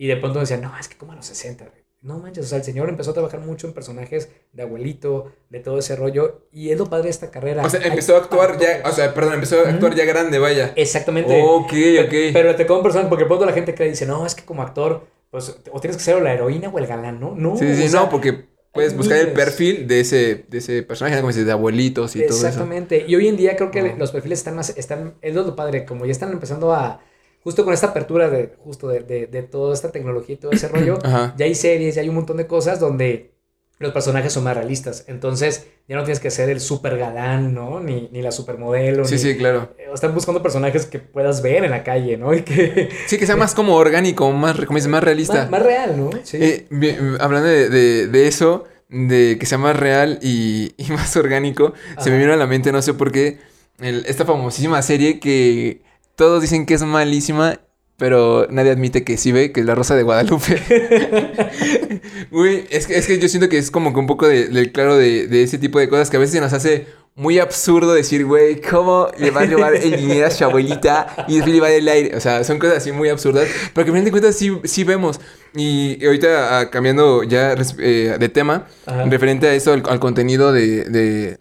[0.00, 1.84] Y de pronto decían, no, es que como a los 60, güey.
[2.00, 5.60] No manches, o sea, el señor empezó a trabajar mucho en personajes de abuelito, de
[5.60, 7.66] todo ese rollo, y es lo padre de esta carrera.
[7.66, 10.38] O sea, Hay empezó a actuar ya, o sea, perdón, empezó a actuar ya grande,
[10.38, 10.72] vaya.
[10.74, 11.42] Exactamente.
[11.42, 12.14] Ok, ok.
[12.32, 14.62] Pero te como personaje, porque pronto la gente cree y dice, no, es que como
[14.62, 17.34] actor, pues, o tienes que ser o la heroína o el galán, ¿no?
[17.34, 20.82] No, Sí, sí, o sea, no, porque puedes buscar el perfil de ese, de ese
[20.82, 22.46] personaje, como dices, de abuelitos y todo eso.
[22.46, 23.04] Exactamente.
[23.06, 26.06] Y hoy en día creo que los perfiles están más, están, es lo padre, como
[26.06, 27.02] ya están empezando a,
[27.42, 30.68] justo con esta apertura de, justo de, de, de toda esta tecnología y todo ese
[30.68, 31.34] rollo, Ajá.
[31.36, 33.30] ya hay series, ya hay un montón de cosas donde
[33.78, 35.04] los personajes son más realistas.
[35.08, 37.80] Entonces, ya no tienes que ser el super galán, ¿no?
[37.80, 39.06] Ni, ni la supermodelo.
[39.06, 39.70] Sí, ni- sí, claro.
[39.78, 42.34] eh, Están buscando personajes que puedas ver en la calle, ¿no?
[42.34, 42.90] Y que...
[43.06, 45.34] Sí, que sea más como orgánico, más, como dices, más realista.
[45.44, 46.10] Más, más real, ¿no?
[46.24, 46.36] Sí.
[46.42, 46.66] Eh,
[47.20, 52.10] hablando de, de- de eso, de que sea más real y, y más orgánico, se
[52.10, 53.38] me vino a la mente, no sé por qué,
[53.80, 55.80] el- esta famosísima serie que
[56.20, 57.60] todos dicen que es malísima,
[57.96, 60.60] pero nadie admite que sí ve, que es La Rosa de Guadalupe.
[62.30, 64.70] Güey, es que, es que yo siento que es como que un poco de- del
[64.70, 67.94] claro de, de ese tipo de cosas que a veces se nos hace muy absurdo
[67.94, 71.60] decir, güey, ¿cómo le va a llevar el dinero a su abuelita y después le
[71.60, 72.16] va a dar el aire?
[72.16, 74.84] O sea, son cosas así muy absurdas, pero que al final de cuentas sí, sí
[74.84, 75.20] vemos.
[75.54, 79.04] Y ahorita ah, cambiando ya eh, de tema, Ajá.
[79.06, 81.38] referente a eso, al, al contenido de, de,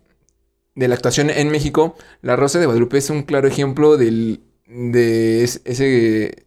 [0.76, 5.44] de la actuación en México, La Rosa de Guadalupe es un claro ejemplo del, de
[5.44, 6.46] es- ese...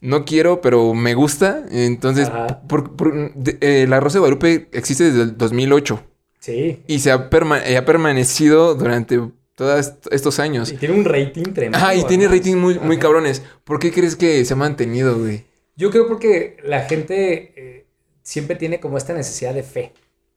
[0.00, 1.64] No quiero, pero me gusta.
[1.72, 2.30] Entonces,
[2.68, 6.00] por- por- de- eh, La Rosa de Guadalupe existe desde el 2008
[6.38, 6.82] Sí.
[6.86, 9.20] y se ha, perma- eh, ha permanecido durante
[9.56, 10.70] todos estos años.
[10.70, 11.78] Y tiene un rating tremendo.
[11.78, 12.38] Ajá, y tiene además.
[12.38, 13.02] rating muy, muy Ajá.
[13.02, 13.42] cabrones.
[13.64, 15.44] ¿Por qué crees que se ha mantenido, güey?
[15.74, 17.86] Yo creo porque la gente eh,
[18.22, 19.92] siempre tiene como esta necesidad de fe,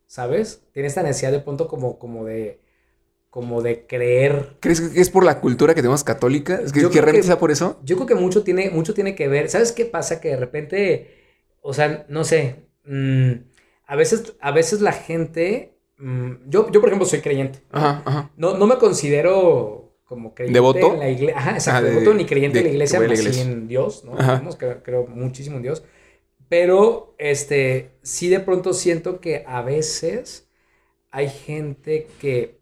[0.07, 0.61] ¿sabes?
[0.73, 2.59] Tiene esta necesidad de punto como, como de
[3.31, 4.57] como de creer.
[4.59, 6.55] ¿Crees que es por la cultura que tenemos católica?
[6.63, 7.79] ¿Es que, que creo realmente que- sea por eso?
[7.83, 9.49] Yo creo que mucho tiene, mucho tiene que ver.
[9.49, 10.21] ¿Sabes qué pasa?
[10.21, 11.15] Que de repente,
[11.61, 13.31] o sea, no sé, mm,
[13.87, 17.59] a veces, a veces la gente, mm, yo, yo por ejemplo soy creyente.
[17.71, 18.31] Ajá, ajá.
[18.37, 20.93] No, no me considero como creyente ¿Devoto?
[20.93, 21.37] en la iglesia.
[21.39, 23.43] Ajá, exacto, Ah, de- devoto ni creyente en de- la iglesia, la más sí iglesia.
[23.43, 24.19] en Dios, ¿no?
[24.19, 24.43] Ajá.
[24.59, 25.83] Que creo muchísimo en Dios.
[26.49, 30.49] Pero, este, sí de pronto siento que a veces
[31.11, 32.59] hay gente que,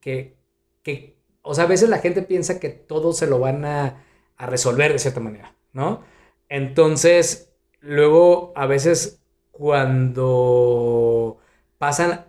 [0.00, 0.36] que,
[0.82, 4.04] que, o sea, a veces la gente piensa que todo se lo van a,
[4.36, 6.02] a resolver de cierta manera, ¿no?
[6.48, 9.22] Entonces, luego a veces
[9.52, 11.38] cuando
[11.78, 12.26] pasan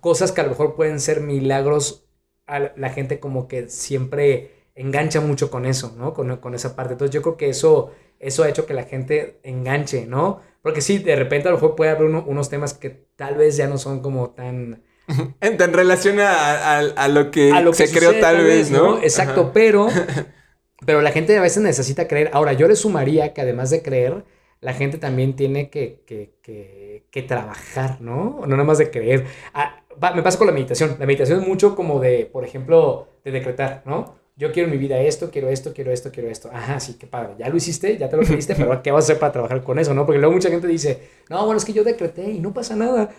[0.00, 2.06] cosas que a lo mejor pueden ser milagros,
[2.46, 6.14] a la- gente como que siempre engancha mucho con eso, ¿no?
[6.14, 6.94] Con, con esa parte.
[6.94, 10.40] Entonces yo creo que eso, eso ha hecho que la gente enganche, ¿no?
[10.62, 13.56] Porque sí, de repente a lo mejor puede haber uno- unos temas que tal vez
[13.56, 14.82] ya no son como tan...
[15.40, 18.70] En, relación a, a- a lo que, a lo que se creó sucede, tal vez,
[18.70, 18.98] ¿no?
[19.02, 19.50] Exacto, Ajá.
[19.52, 19.88] pero,
[20.86, 22.30] pero la gente a veces necesita creer.
[22.32, 24.24] Ahora, yo le sumaría que además de creer,
[24.60, 28.40] la gente también tiene que, que, que, que trabajar, ¿no?
[28.42, 29.26] No nada más de creer.
[29.54, 30.96] Ah, va- me pasa con la meditación.
[30.98, 34.18] La meditación es mucho como de, por ejemplo, de decretar, ¿no?
[34.36, 36.48] Yo quiero en mi vida esto, quiero esto, quiero esto, quiero esto.
[36.52, 37.34] Ajá, sí, qué padre.
[37.38, 39.78] Ya lo hiciste, ya te lo pediste, pero ¿qué vas a hacer para trabajar con
[39.78, 40.06] eso, no?
[40.06, 40.98] Porque luego mucha gente dice,
[41.28, 43.10] no, bueno, es que yo decreté y no pasa nada.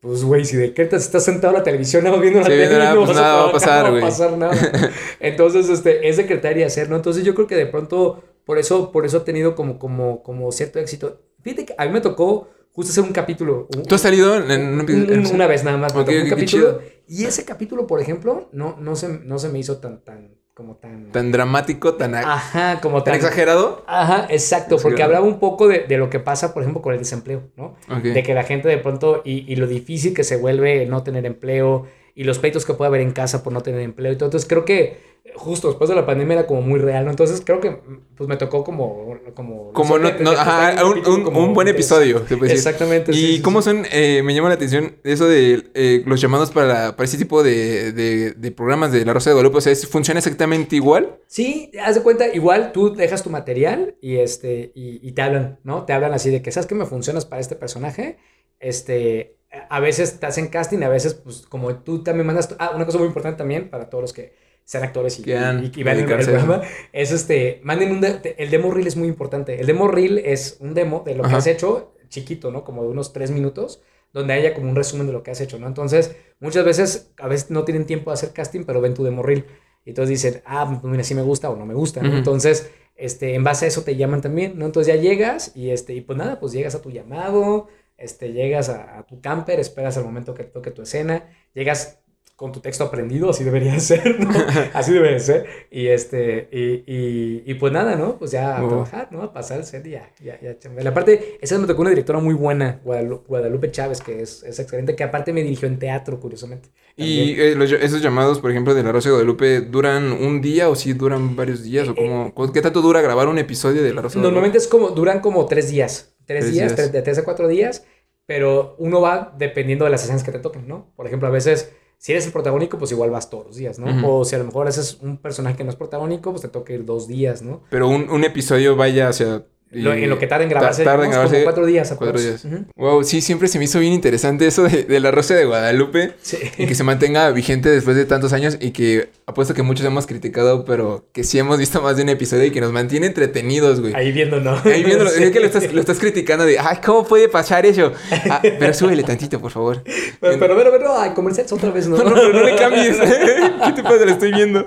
[0.00, 2.78] Pues, güey, si decretas, estás sentado en la televisión, nada más viendo la Sí, tele,
[2.78, 4.02] nada, no pues vas nada va a pasar, no güey.
[4.02, 4.54] va a pasar nada.
[4.54, 4.88] ¿no?
[5.20, 6.96] Entonces, este, es decretar y hacer, ¿no?
[6.96, 10.50] Entonces, yo creo que de pronto, por eso, por eso ha tenido como, como, como
[10.52, 11.20] cierto éxito.
[11.42, 13.68] Fíjate que a mí me tocó justo hacer un capítulo.
[13.76, 15.14] un- ¿Tú has salido en episodio?
[15.18, 15.94] un- una vez nada más.
[15.94, 16.80] me Ok, tocó un capítulo.
[17.06, 20.76] Y ese capítulo, por ejemplo, no, no, se, no se me hizo tan, tan, como
[20.76, 21.10] tan...
[21.10, 23.14] Tan dramático, tan, Ajá, como tan tan...
[23.14, 23.82] exagerado.
[23.86, 26.98] Ajá, exacto, porque hablaba un poco de, de lo que pasa, por ejemplo, con el
[26.98, 27.76] desempleo, ¿no?
[28.02, 31.02] De que la gente de pronto, y, y lo difícil que se vuelve el no
[31.02, 34.16] tener empleo, y los pleitos que puede haber en casa por no tener empleo y
[34.16, 34.26] todo.
[34.26, 37.10] Entonces creo que justo después de la pandemia era como muy real, ¿no?
[37.10, 37.78] Entonces creo que
[38.16, 39.16] pues me tocó como...
[39.34, 42.44] Como, Como no, no, ajá, un, como un buen episodio, decir.
[42.50, 43.12] Exactamente.
[43.12, 43.70] ¿Y sí, cómo sí.
[43.70, 43.86] son?
[43.92, 47.92] eh, me llama la atención eso de eh, los llamados para, para ese tipo de,
[47.92, 49.58] de- de programas de La Rosa de Guadalupe.
[49.58, 51.18] O sea, ¿es- ¿funciona exactamente igual?
[51.26, 55.58] Sí, haz de cuenta, igual tú dejas tu material y, este, y, y te hablan,
[55.64, 55.84] ¿no?
[55.84, 58.18] Te hablan así de que, ¿sabes qué me funcionas para este personaje?
[58.58, 59.36] Este,
[59.68, 62.54] a veces te hacen casting, a veces, pues, como tú también mandas...
[62.58, 64.34] Ah, una cosa muy importante también para todos los que
[64.70, 66.62] sean actores y, Quieran y, y vean el, programa,
[66.92, 68.00] es este, manden un...
[68.00, 69.60] de- el demo reel es muy importante.
[69.60, 72.62] El demo reel es un demo de lo que has hecho, chiquito, ¿no?
[72.62, 75.58] Como de unos tres minutos, donde haya como un resumen de lo que has hecho,
[75.58, 75.66] ¿no?
[75.66, 79.24] Entonces, muchas veces, a veces no tienen tiempo de hacer casting, pero ven tu demo
[79.24, 79.44] reel.
[79.84, 82.16] Y entonces dicen, ah, pues mira, sí me gusta o no me gusta, ¿no?
[82.16, 84.66] Entonces, este, en base a eso te llaman también, ¿no?
[84.66, 87.66] Entonces ya llegas y, este, y pues nada, pues llegas a tu llamado,
[87.98, 91.99] este, llegas a, a tu camper, esperas al momento que toque tu escena, llegas
[92.40, 94.30] con tu texto aprendido, así debería ser, ¿no?
[94.72, 95.44] así debe de ser.
[95.70, 98.18] Y, este, y, y, y pues nada, ¿no?
[98.18, 98.68] Pues ya a Oh.
[98.68, 99.22] trabajar, ¿no?
[99.22, 100.56] A pasar el set y ya, ya, ya.
[100.88, 104.96] Aparte, esa me tocó una directora muy buena, Guadalu- Guadalupe Chávez, que es, es excelente,
[104.96, 106.70] que aparte me dirigió en teatro, curiosamente.
[106.96, 110.70] Y eh, los- esos llamados, por ejemplo, de La Rosa de Guadalupe, ¿duran un día
[110.70, 111.88] o sí duran varios días?
[111.90, 114.22] ¿O cómo, ¿Qué tanto dura grabar un episodio de La Rosa de Guadalupe?
[114.22, 116.14] Normalmente es como, duran como tres días.
[116.24, 116.74] Tres, Tres días, días.
[116.76, 117.84] tres- de tres a cuatro días,
[118.24, 120.90] pero uno va dependiendo de las escenas que te toquen, ¿no?
[120.96, 124.08] Por ejemplo, a veces, si eres el protagónico, pues igual vas todos los días, ¿no?
[124.08, 126.72] O si a lo mejor haces un personaje que no es protagónico, pues te toca
[126.72, 127.60] ir dos días, ¿no?
[127.68, 129.44] Pero un, un episodio vaya hacia...
[129.72, 131.94] Lo- en lo que tarda en grabarse, tarda en digamos, como grabarse cuatro días.
[131.96, 132.64] cuatro.
[132.76, 136.14] Wow, sí, siempre se me hizo bien interesante eso de, de La Rosa de Guadalupe.
[136.22, 136.38] Sí.
[136.58, 140.06] Y que se mantenga vigente después de tantos años y que apuesto que muchos hemos
[140.08, 143.80] criticado, pero que sí hemos visto más de un episodio y que nos mantiene entretenidos,
[143.80, 143.94] güey.
[143.94, 144.60] Ahí viendo, ¿no?
[144.64, 145.22] Ahí viéndolo, Sí.
[145.22, 147.92] es que lo estás, lo estás criticando de, ay, ¿cómo puede pasar eso?
[148.28, 149.84] Ah, pero súbele tantito, por favor.
[150.20, 151.96] Pero, pero, pero, pero, ay, comerciales otra vez, ¿no?
[152.00, 152.96] No, no, pero no le cambies.
[153.66, 154.04] ¿Qué te pasa?
[154.04, 154.66] Lo estoy viendo.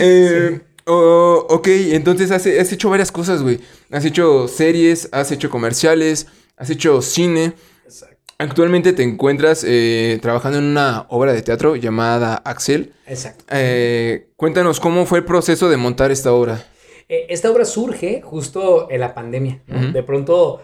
[0.00, 0.60] Eh,
[0.90, 3.60] o- ok, entonces has, has hecho varias cosas, güey.
[3.90, 6.26] Has hecho series, has hecho comerciales,
[6.56, 7.52] has hecho cine.
[7.84, 8.16] Exacto.
[8.38, 12.92] Actualmente te encuentras eh, trabajando en una obra de teatro llamada Axel.
[13.06, 13.44] Exacto.
[13.50, 16.64] Eh, cuéntanos cómo fue el proceso de montar esta obra.
[17.08, 19.62] Eh, Esta obra surge justo en la pandemia.
[19.92, 20.62] De pronto,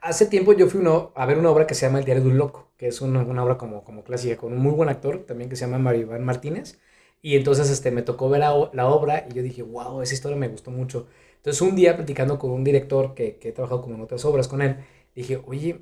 [0.00, 2.30] hace tiempo yo fui uno, a ver una obra que se llama El Diario de
[2.30, 5.24] un Loco, que es una, una obra como, como clásica, con un muy buen actor
[5.26, 6.78] también que se llama Mario Iván Martínez.
[7.22, 10.36] Y entonces este, me tocó ver la, la obra y yo dije, wow, esa historia
[10.36, 11.06] me gustó mucho.
[11.36, 14.48] Entonces un día platicando con un director que, que he trabajado como en otras obras
[14.48, 14.76] con él,
[15.14, 15.80] dije, oye,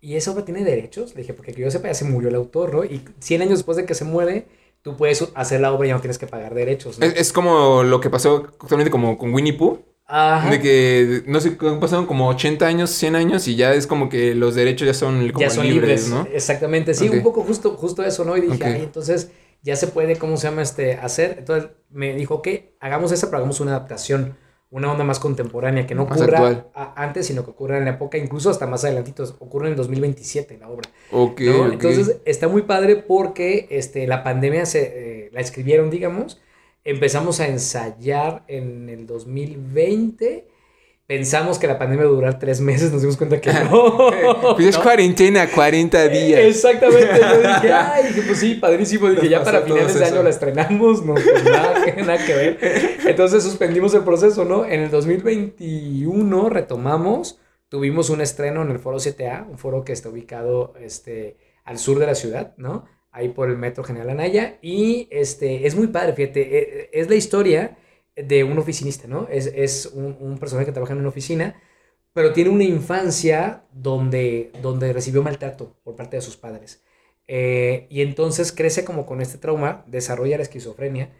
[0.00, 1.14] ¿y esa obra tiene derechos?
[1.14, 2.84] Le dije, porque que yo sepa, ya se murió el autor, ¿no?
[2.84, 4.46] Y 100 años después de que se muere,
[4.82, 7.06] tú puedes hacer la obra y ya no tienes que pagar derechos, ¿no?
[7.06, 9.80] Es, es como lo que pasó actualmente como con Winnie Pooh.
[10.08, 10.50] Ajá.
[10.50, 11.50] De que, no sé,
[11.80, 15.30] pasaron como 80 años, 100 años y ya es como que los derechos ya son
[15.30, 16.28] como ya son libres, libres, ¿no?
[16.32, 17.14] Exactamente, sí, Ok.
[17.14, 18.36] un poco justo, justo eso, ¿no?
[18.36, 18.62] Y dije, Ok.
[18.62, 19.32] ay, entonces
[19.66, 20.94] ya se puede, ¿cómo se llama este?
[20.94, 21.34] Hacer.
[21.38, 24.36] Entonces me dijo que hagamos esa, pero hagamos una adaptación,
[24.70, 27.90] una onda más contemporánea, que no Más ocurra a- antes, sino que ocurra en la
[27.92, 30.88] época, incluso hasta más adelantitos, ocurre en el 2027 la obra.
[31.10, 31.64] Ok, ¿no?
[31.66, 31.72] ok.
[31.72, 36.40] Entonces está muy padre porque este, la pandemia se, eh, la escribieron, digamos,
[36.84, 40.46] empezamos a ensayar en el 2020.
[41.06, 44.10] Pensamos que la pandemia iba a durar tres meses, nos dimos cuenta que no.
[44.56, 44.82] Pues es ¿no?
[44.82, 46.40] cuarentena, 40 días.
[46.40, 50.22] Exactamente, yo dije, ay, dije, pues sí, padrísimo, dije, Nos ya para finales de año
[50.24, 52.58] la estrenamos, no, pues nada, que- nada que ver.
[53.06, 54.64] Entonces suspendimos el proceso, ¿no?
[54.64, 57.38] En el 2021 retomamos,
[57.68, 61.98] tuvimos un estreno en el Foro 7A, un foro que está ubicado este, al sur
[62.00, 62.84] de la ciudad, ¿no?
[63.12, 67.14] Ahí por el Metro General Anaya, y este, es muy padre, fíjate, eh, es la
[67.14, 67.78] historia
[68.16, 69.28] de un oficinista, ¿no?
[69.28, 71.60] Es, es un, un personaje que trabaja en una oficina,
[72.12, 76.82] pero tiene una infancia donde, donde recibió maltrato por parte de sus padres.
[77.28, 81.12] Eh, y entonces crece como con este trauma, desarrolla la esquizofrenia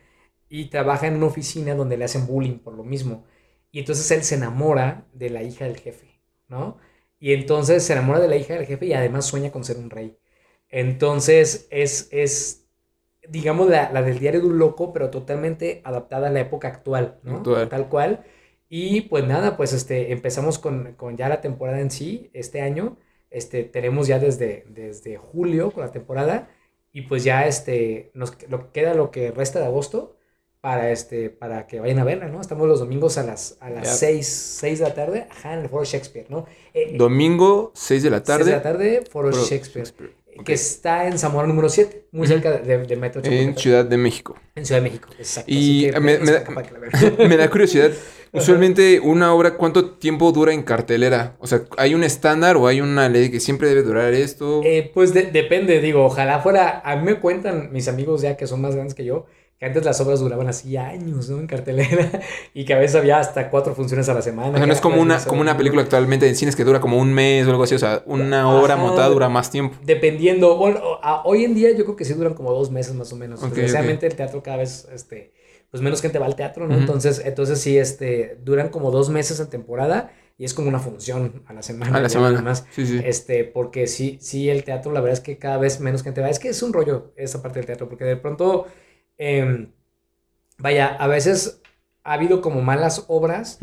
[0.49, 3.25] y trabaja en una oficina donde le hacen bullying por lo mismo.
[3.73, 6.79] Y entonces él se enamora de la hija del jefe, ¿no?
[7.19, 9.91] Y entonces se enamora de la hija del jefe y además sueña con ser un
[9.91, 10.19] rey.
[10.71, 12.66] Entonces es, es
[13.29, 17.19] digamos, la, la del diario de un loco, pero totalmente adaptada a la época actual,
[17.23, 17.37] ¿no?
[17.37, 17.69] Actual.
[17.69, 18.25] Tal cual.
[18.69, 22.99] Y pues nada, pues este, empezamos con, con ya la temporada en sí, este año.
[23.31, 26.49] este, tenemos ya desde, desde julio con la temporada
[26.93, 30.17] y pues ya este, nos lo, queda lo que resta de agosto
[30.61, 32.41] para, este, para que vayan a verla, ¿no?
[32.41, 33.93] Estamos los domingos a las, a las Ya.
[33.93, 34.27] 6,
[34.61, 36.47] 6 de la tarde, ajá, en el Foro Shakespeare, ¿no?
[36.75, 38.45] Eh, Domingo, 6 de la 6 tarde.
[38.45, 39.95] de la tarde, Foro Foro Shakespeare,
[40.45, 43.57] Que está en Zamora número 7, muy cerca de, de Metro En.
[43.57, 44.37] Ciudad de México.
[44.55, 45.51] En Ciudad de México, exacto.
[45.53, 46.45] Y que me- me da-.
[47.29, 47.91] Me curiosidad.
[48.33, 51.37] Usualmente una obra, ¿cuánto tiempo dura en cartelera?
[51.39, 54.61] O sea, ¿hay un estándar o hay una ley que siempre debe durar esto?
[54.65, 58.47] Eh, pues de- depende, digo, ojalá fuera, a mí me cuentan mis amigos ya que
[58.47, 59.25] son más grandes que yo,
[59.59, 61.39] que antes las obras duraban así años, ¿no?
[61.39, 62.21] En cartelera,
[62.55, 64.51] y que a veces había hasta cuatro funciones a la semana.
[64.55, 66.99] o sea, no es como una, como una película actualmente en cines que dura como
[66.99, 67.75] un mes o algo así.
[67.75, 68.83] O sea, una obra Ajá.
[68.83, 69.77] montada dura más tiempo.
[69.85, 73.13] Dependiendo, bueno, a- hoy en día yo creo que sí duran como dos meses más
[73.13, 73.43] o menos.
[73.43, 75.33] Ok, Desgraciadamente el teatro cada vez, este,
[75.71, 76.77] pues menos gente va al teatro, ¿no?
[76.77, 81.43] Entonces, entonces sí, este, duran como dos meses en temporada y es como una función
[81.47, 81.97] a la semana.
[81.97, 82.43] A la semana.
[82.43, 82.67] más.
[82.73, 83.01] Sí, sí.
[83.03, 86.29] Este, porque sí, sí, el teatro, la verdad es que cada vez menos gente va.
[86.29, 88.67] Es que es un rollo esa parte del teatro, porque de pronto,
[89.19, 89.73] em,
[90.59, 91.61] vaya, a veces
[92.05, 93.59] ha habido como malas obras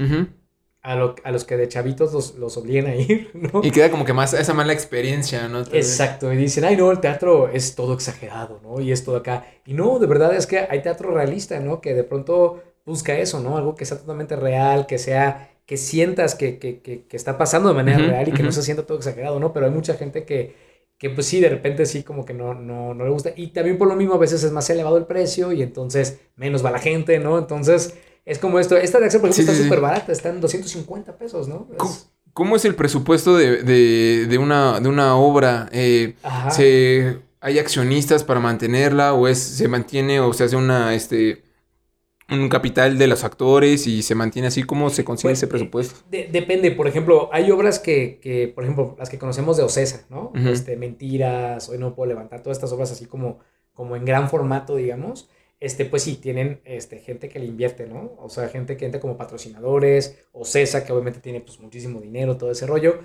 [0.81, 3.61] a, lo- a los que de chavitos los, los obligan a ir, ¿no?
[3.63, 5.61] Y queda como que más esa mala experiencia, ¿no?
[5.61, 8.81] Exacto, y dicen, ay no, el teatro es todo exagerado, ¿no?
[8.81, 9.45] Y es todo acá.
[9.65, 11.79] Y no, de verdad es que hay teatro realista, ¿no?
[11.81, 13.57] Que de pronto busca eso, ¿no?
[13.57, 17.69] Algo que sea totalmente real, que sea, que sientas que, que, que, que está pasando
[17.69, 19.53] de manera real y que no se sienta todo exagerado, ¿no?
[19.53, 20.55] Pero hay mucha gente que,
[21.03, 23.31] que pues sí, de repente sí, como que no, no, no le gusta.
[23.35, 26.63] Y también por lo mismo a veces es más elevado el precio y entonces menos
[26.63, 27.37] va la gente, ¿no?
[27.37, 27.95] Entonces
[28.25, 28.77] es como esto.
[28.77, 29.67] Esta de Axel, por ejemplo, Sí, está sí.
[29.67, 31.67] súper barata, está en 250 pesos, ¿no?
[31.71, 31.97] Es- ¿Cómo-
[32.31, 35.67] ¿Cómo es el presupuesto de, de, de una, de una obra?
[35.73, 36.49] Eh, Ajá.
[36.51, 41.43] ¿se, ¿Hay accionistas para mantenerla o es, se mantiene o se hace una, este,
[42.29, 44.63] un capital de los actores y se mantiene así?
[44.63, 45.99] ¿Cómo se consigue Pues, ese presupuesto?
[46.09, 50.05] De- depende, por ejemplo, hay obras que, que, por ejemplo, las que conocemos de Ocesa,
[50.09, 50.31] ¿no?
[50.35, 53.39] Este, Mentiras, Hoy no puedo levantar, todas estas obras así como,
[53.73, 58.13] como en gran formato, digamos, este, pues sí, tienen este, gente que le invierte, ¿no?
[58.17, 62.51] O sea, gente que entra como patrocinadores, Ocesa, que obviamente tiene pues muchísimo dinero, todo
[62.51, 62.99] ese rollo.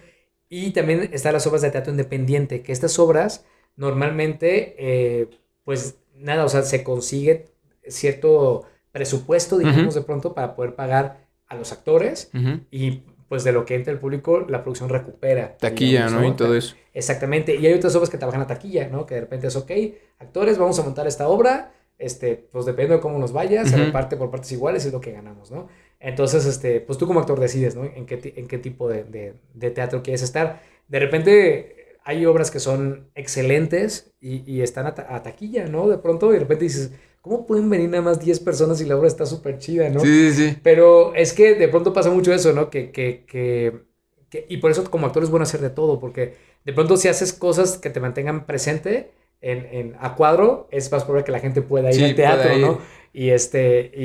[0.48, 3.44] Y también están las obras de teatro independiente, que estas obras
[3.76, 5.28] normalmente, eh,
[5.64, 7.46] pues nada, o sea, se consigue
[7.86, 8.64] cierto
[8.98, 12.60] presupuesto, digamos, de pronto para poder pagar a los actores Ujú.
[12.70, 15.56] y pues de lo que entra el público, la producción recupera.
[15.58, 16.28] Taquilla, digamos, ¿no?
[16.28, 16.74] Y todo eso.
[16.94, 17.54] Exactamente.
[17.54, 19.06] Y hay otras obras que trabajan a taquilla, ¿no?
[19.06, 19.70] Que de repente es, ok,
[20.18, 23.84] actores, vamos a montar esta obra, este, pues depende de cómo nos vaya, se Ujú.
[23.86, 25.68] reparte por partes iguales y es lo que ganamos, ¿no?
[26.00, 27.84] Entonces, este, pues tú como actor decides, ¿no?
[27.84, 30.60] En qué, en qué tipo de, de- de teatro quieres estar.
[30.88, 35.88] De repente hay obras que son excelentes y, y están a, ta- a taquilla, ¿no?
[35.88, 36.92] De pronto, y de repente dices,
[37.28, 40.00] ¿cómo pueden venir nada más 10 personas y la obra está súper chida, ¿no?
[40.00, 40.56] Sí, sí, sí.
[40.62, 42.70] Pero es que de pronto pasa mucho eso, ¿no?
[42.70, 43.80] Que, que, que,
[44.30, 47.08] que- y por eso como actor es bueno hacer de todo, porque de pronto si
[47.08, 49.10] haces cosas que te mantengan presente
[49.40, 52.52] en, en- a cuadro, es más probable que la gente pueda ir Sí, al teatro,
[52.56, 52.66] ir.
[52.66, 52.78] ¿no?
[53.12, 54.04] Y este, y,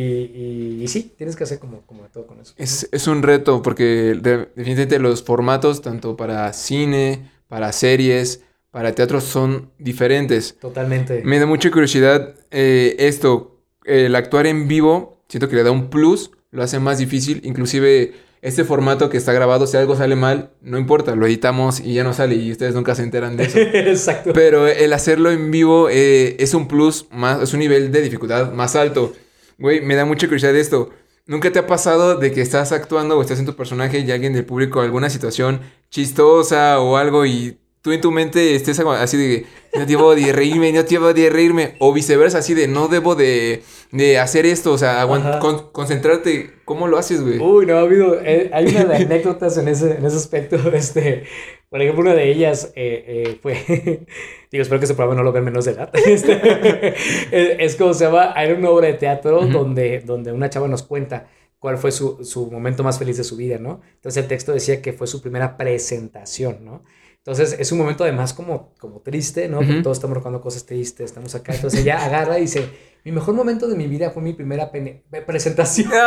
[0.80, 2.54] y, y sí, tienes que hacer como, como de todo con eso.
[2.58, 3.84] Es, es un reto porque
[4.20, 8.42] de- definitivamente los formatos, tanto para cine, para series,
[8.74, 10.58] para teatro, son diferentes.
[10.60, 11.22] Totalmente.
[11.24, 15.92] Me da mucha curiosidad eh, esto, el actuar en vivo, siento que le da un
[15.92, 20.54] plus, lo hace más difícil, inclusive este formato que está grabado, si algo sale mal,
[20.62, 23.60] no importa, lo editamos y ya no sale y ustedes nunca se enteran de eso.
[23.74, 24.34] Exacto.
[24.34, 28.54] Pero el hacerlo en vivo eh, es un plus, más, es un nivel de dificultad
[28.54, 29.14] más alto.
[29.60, 30.90] Güey, me da mucha curiosidad esto.
[31.28, 34.34] ¿Nunca te ha pasado de que estás actuando o estás en tu personaje y alguien
[34.34, 35.62] del público alguna situación
[35.92, 39.46] chistosa o algo y tú en tu mente estés así de
[39.78, 43.62] no debo de reírme, no debo de reírme o viceversa, así de no debo de,
[43.92, 45.06] de hacer esto, o sea,
[45.42, 47.40] con- concentrarte, ¿cómo lo haces, güey?
[47.40, 51.26] Uy, no, ha habido, eh, hay una de anécdotas en ese, en ese aspecto, este,
[51.70, 53.54] por ejemplo, una de ellas eh, eh, fue,
[54.52, 56.94] digo, espero que ese programa no lo vean menos de edad, este,
[57.32, 59.50] es, como se llama, era una obra de teatro Ujú.
[59.50, 61.28] donde, donde una chava nos cuenta
[61.60, 63.82] cuál fue su, su momento más feliz de su vida, ¿no?
[63.96, 66.84] Entonces el texto decía que fue su primera presentación, ¿no?
[67.26, 69.60] Entonces es un momento además como, como triste, ¿no?
[69.60, 72.70] Porque todos estamos recordando cosas tristes, estamos acá, entonces ella agarra y dice,
[73.06, 75.90] mi mejor momento de mi vida fue mi primera pene- presentación.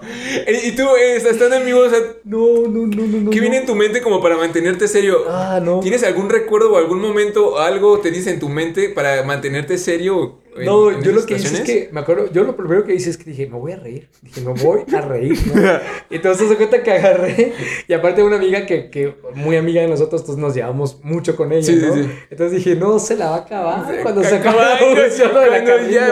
[0.00, 0.04] Ah,
[0.64, 2.38] y tú, eh, estando en vivo, o sea, No,
[2.68, 3.30] no, no, no.
[3.30, 3.40] ¿qué no.
[3.42, 5.24] viene en tu mente como para mantenerte serio?
[5.28, 5.80] Ah, no.
[5.80, 10.38] ¿Tienes algún recuerdo o algún momento, algo te dice en tu mente para mantenerte serio?
[10.56, 12.94] en- No, en yo lo que hice es que, me acuerdo, yo lo primero que
[12.94, 14.08] hice es que dije, me voy a reír.
[14.22, 15.36] Dije, me voy a reír.
[15.52, 15.62] ¿no?
[16.10, 17.52] Y entonces se cuenta que agarré,
[17.86, 21.52] y aparte una amiga que, que muy amiga de nosotros, entonces nos llevamos mucho con
[21.52, 21.92] ella, Sí, ¿no?
[21.94, 22.08] sí.
[22.30, 25.48] Entonces dije, no, se la va a acabar Se cuando se acaba, función de la
[25.64, 26.07] cuando ya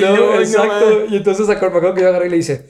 [0.00, 1.06] No, exacto.
[1.08, 2.66] y entonces me acuerdo que yo agarré y le hice,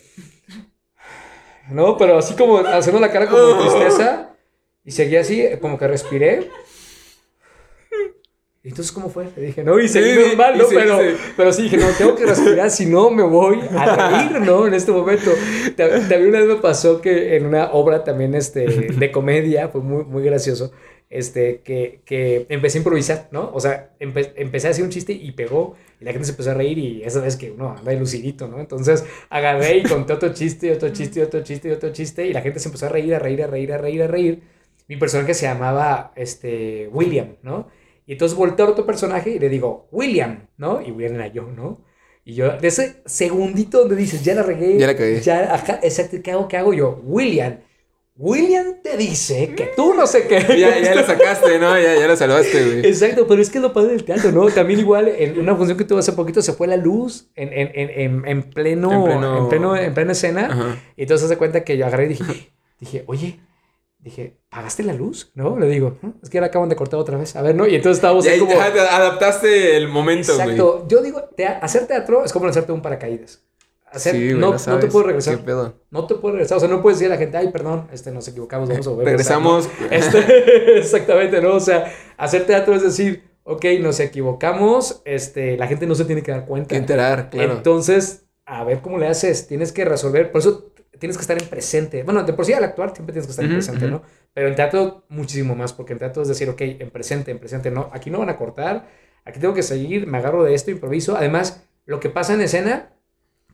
[1.71, 4.31] no, pero así como haciendo la cara como de tristeza.
[4.85, 6.49] Y seguí así, como que respiré.
[8.69, 9.29] Entonces, ¿cómo fue?
[9.37, 10.65] Le dije, no, y seguí Sí, normal, ¿no?
[10.65, 11.07] sí, pero, sí.
[11.37, 14.67] pero sí dije, no, tengo que respirar, si no me voy a reír, ¿no?
[14.67, 15.31] En este momento.
[15.77, 19.81] Ta- También una vez me pasó que en una obra también este, de comedia, fue
[19.83, 20.73] muy, muy gracioso,
[21.09, 23.51] este, que, que empecé a improvisar, ¿no?
[23.55, 26.51] O sea, empe- empecé a hacer un chiste y pegó, y la gente se empezó
[26.51, 28.59] a reír, y esa vez que uno anda lucidito, ¿no?
[28.59, 32.41] Entonces agarré y conté otro chiste, otro chiste, otro chiste, y otro chiste, y la
[32.43, 34.43] gente se empezó a reír, a reír, a reír, a reír, a reír.
[34.89, 37.69] Mi personaje se llamaba este, William, ¿no?
[38.07, 40.81] Y entonces volteo a otro personaje y le digo, William, ¿no?
[40.81, 41.85] Y William era yo, ¿no?
[42.25, 44.79] Y yo, de ese segundito donde dices, ya la regué.
[44.79, 45.21] Ya la cagué.
[45.21, 46.49] Ya, ajá, exacto, ¿qué hago?
[46.49, 47.01] ¿Qué hago yo?
[47.05, 47.59] William,
[48.19, 50.39] William te dice que tú no sé qué.
[50.59, 51.79] Ya, ya lo sacaste, ¿no?
[51.79, 52.87] Ya, ya lo salvaste, güey.
[52.87, 54.47] Exacto, pero es que es lo padre del teatro, ¿no?
[54.49, 57.71] También igual en una función que tuve hace poquito se fue la luz en, en,
[57.75, 60.47] en, en, en pleno, En en, pleno- pleno, en plena escena.
[60.51, 60.79] Ajá.
[60.97, 62.51] Y entonces se cuenta que yo agarré y dije,
[62.81, 63.39] dije, oye,
[64.11, 65.31] dije, ¿pagaste la luz?
[65.35, 65.59] ¿No?
[65.59, 66.15] Le digo, "¿No?
[66.23, 67.37] es que ahora acaban de cortar otra vez.
[67.37, 67.67] A ver, ¿no?
[67.67, 68.53] Y entonces estábamos Ya, ahí como...
[68.53, 70.41] ya adaptaste el momento, güey.
[70.51, 70.87] Exacto.
[70.89, 71.23] Yo digo,
[71.61, 73.43] hacer teatro es como lanzarte un paracaídas.
[73.91, 75.37] Hacer, Sí, güey, no, no te puedo regresar.
[75.39, 75.75] ¿Qué pedo?
[75.91, 76.57] No te puedo regresar.
[76.57, 78.91] O sea, no puedes decir a la gente, ay, perdón, este, nos equivocamos, vamos a
[78.91, 79.61] volver a empezar", ¿no?
[79.61, 79.91] Regresamos.
[79.91, 81.55] Este, exactamente, ¿no?
[81.55, 86.23] O sea, hacer teatro es decir, ok, nos equivocamos, este, la gente no se tiene
[86.23, 86.69] que dar cuenta.
[86.69, 87.55] Que enterar, claro.
[87.55, 91.49] Entonces, a ver cómo le haces, tienes que resolver, por eso tienes que estar en
[91.49, 92.03] presente.
[92.05, 93.95] Bueno, de por sí al actuar siempre tienes que estar en Ujú, presente, ujú.
[93.97, 94.03] ¿no?
[94.33, 97.71] Pero en teatro muchísimo más, porque en teatro es decir, ok, en presente, en presente,
[97.71, 98.89] no, aquí no van a cortar,
[99.25, 101.17] aquí tengo que seguir, me agarro de esto, improviso.
[101.17, 102.93] Además, lo que pasa en escena,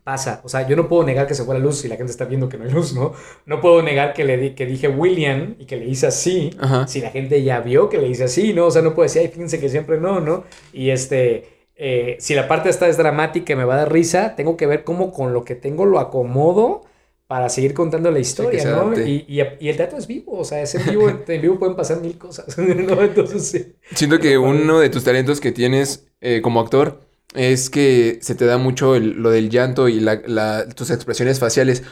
[0.04, 0.40] pasa.
[0.44, 2.24] O sea, yo no puedo negar que se fue la luz si la gente está
[2.24, 3.12] viendo que no hay luz, ¿no?
[3.46, 6.86] No puedo negar que le di- que dije William y que le hice así, Ajá.
[6.88, 8.66] si la gente ya vio que le hice así, ¿no?
[8.66, 10.44] O sea, no puedo decir, ay, fíjense que siempre no, ¿no?
[10.72, 14.36] Y este, eh, si la parte esta es dramática y me va a dar risa,
[14.36, 16.82] tengo que ver cómo con lo que tengo lo acomodo
[17.26, 18.92] para seguir contando la historia, ¿no?
[18.94, 21.76] Y, y- y el teatro es vivo, o sea, es en vivo, en vivo pueden
[21.76, 23.02] pasar mil cosas, ¿no?
[23.02, 23.74] Entonces, sí.
[23.94, 27.00] Siento que uno de tus talentos que tienes eh, como actor
[27.34, 31.38] es que se te da mucho el- lo del llanto y la- la- tus expresiones
[31.40, 31.82] faciales.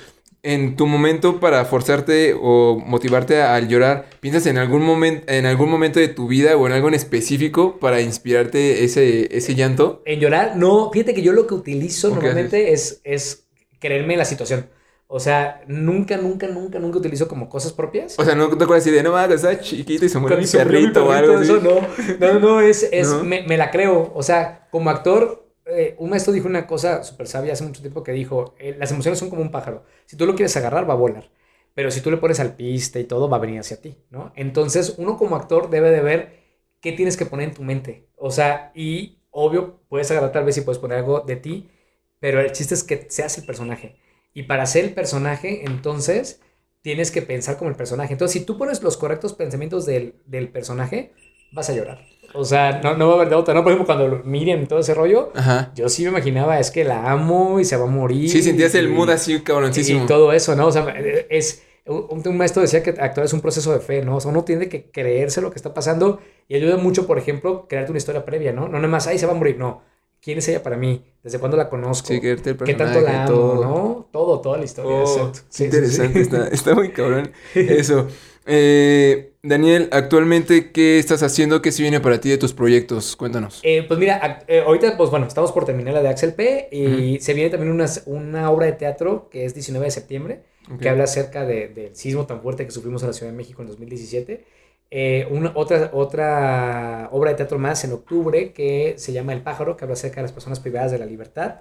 [0.42, 5.70] En tu momento para forzarte o motivarte al llorar, ¿piensas en algún momento, en algún
[5.70, 10.02] momento de tu vida o en algo en específico para inspirarte ese, ese llanto?
[10.06, 13.44] En llorar, no, fíjate que yo lo que utilizo ¿O qué normalmente es, es
[13.78, 14.66] creerme en la situación.
[15.12, 18.16] O sea, nunca, nunca, nunca, nunca utilizo como cosas propias.
[18.16, 21.04] O sea, no te acuerdas de, no mames, estaba chiquito y se murió mi perrito
[21.04, 21.50] o algo así.
[21.50, 21.80] eso no.
[22.20, 23.24] No, no, no, es, es ¿No?
[23.24, 24.12] Me, me la creo.
[24.14, 28.02] O sea, como actor, eh, un maestro dijo una cosa súper sabia hace mucho tiempo
[28.02, 29.84] que dijo, eh, las emociones son como un pájaro.
[30.06, 31.30] Si tú lo quieres agarrar, va a volar.
[31.74, 34.32] Pero si tú le pones al piste y todo, va a venir hacia ti, ¿no?
[34.36, 36.40] Entonces, uno como actor debe de ver
[36.80, 38.08] qué tienes que poner en tu mente.
[38.16, 41.70] O sea, y obvio, puedes agarrar tal vez y puedes poner algo de ti,
[42.18, 43.96] pero el chiste es que seas el personaje.
[44.34, 46.40] Y para ser el personaje, entonces,
[46.82, 48.12] tienes que pensar como el personaje.
[48.12, 51.12] Entonces, si tú pones los correctos pensamientos del, del personaje,
[51.52, 52.00] vas a llorar.
[52.32, 53.62] O sea, no, no va a haber de otra, ¿no?
[53.62, 55.72] Por ejemplo, cuando Miriam todo ese rollo, Ajá.
[55.74, 58.30] yo sí me imaginaba, es que la amo y se va a morir.
[58.30, 60.04] Sí, sentías el y- mood así cabroncísimo.
[60.04, 60.66] y todo eso, ¿no?
[60.68, 60.86] O sea,
[61.28, 61.64] es.
[61.86, 64.16] Un, un maestro decía que actuar es un proceso de fe, ¿no?
[64.16, 67.66] O sea, uno tiene que creerse lo que está pasando y ayuda mucho, por ejemplo,
[67.68, 68.68] crearte una historia previa, ¿no?
[68.68, 69.82] No nada más, ahí se va a morir, no.
[70.22, 71.02] ¿Quién es ella para mí?
[71.24, 72.08] ¿Desde cuándo la conozco?
[72.08, 73.64] Sí, el ¿Qué tanto la amo, todo.
[73.64, 73.89] no?
[74.12, 75.40] Todo, toda la historia, Oh, exacto.
[75.48, 76.20] qué Sí, interesante, sí.
[76.20, 78.08] Está, está muy cabrón eso.
[78.46, 81.62] Eh, Daniel, actualmente, ¿qué estás haciendo?
[81.62, 83.14] ¿Qué se viene para ti de tus proyectos?
[83.16, 83.60] Cuéntanos.
[83.62, 86.68] Eh, pues mira, eh, ahorita, pues bueno, estamos por terminar la de Axel P.
[86.72, 90.42] Y se viene también una, una obra de teatro que es 19 de septiembre,
[90.72, 90.80] Ok.
[90.80, 93.62] que habla acerca de- del sismo tan fuerte que sufrimos en la Ciudad de México
[93.62, 94.44] en 2017.
[94.90, 99.76] Eh, una, otra, otra obra de teatro más en octubre que se llama El pájaro,
[99.76, 101.60] que habla acerca de las personas privadas de la libertad.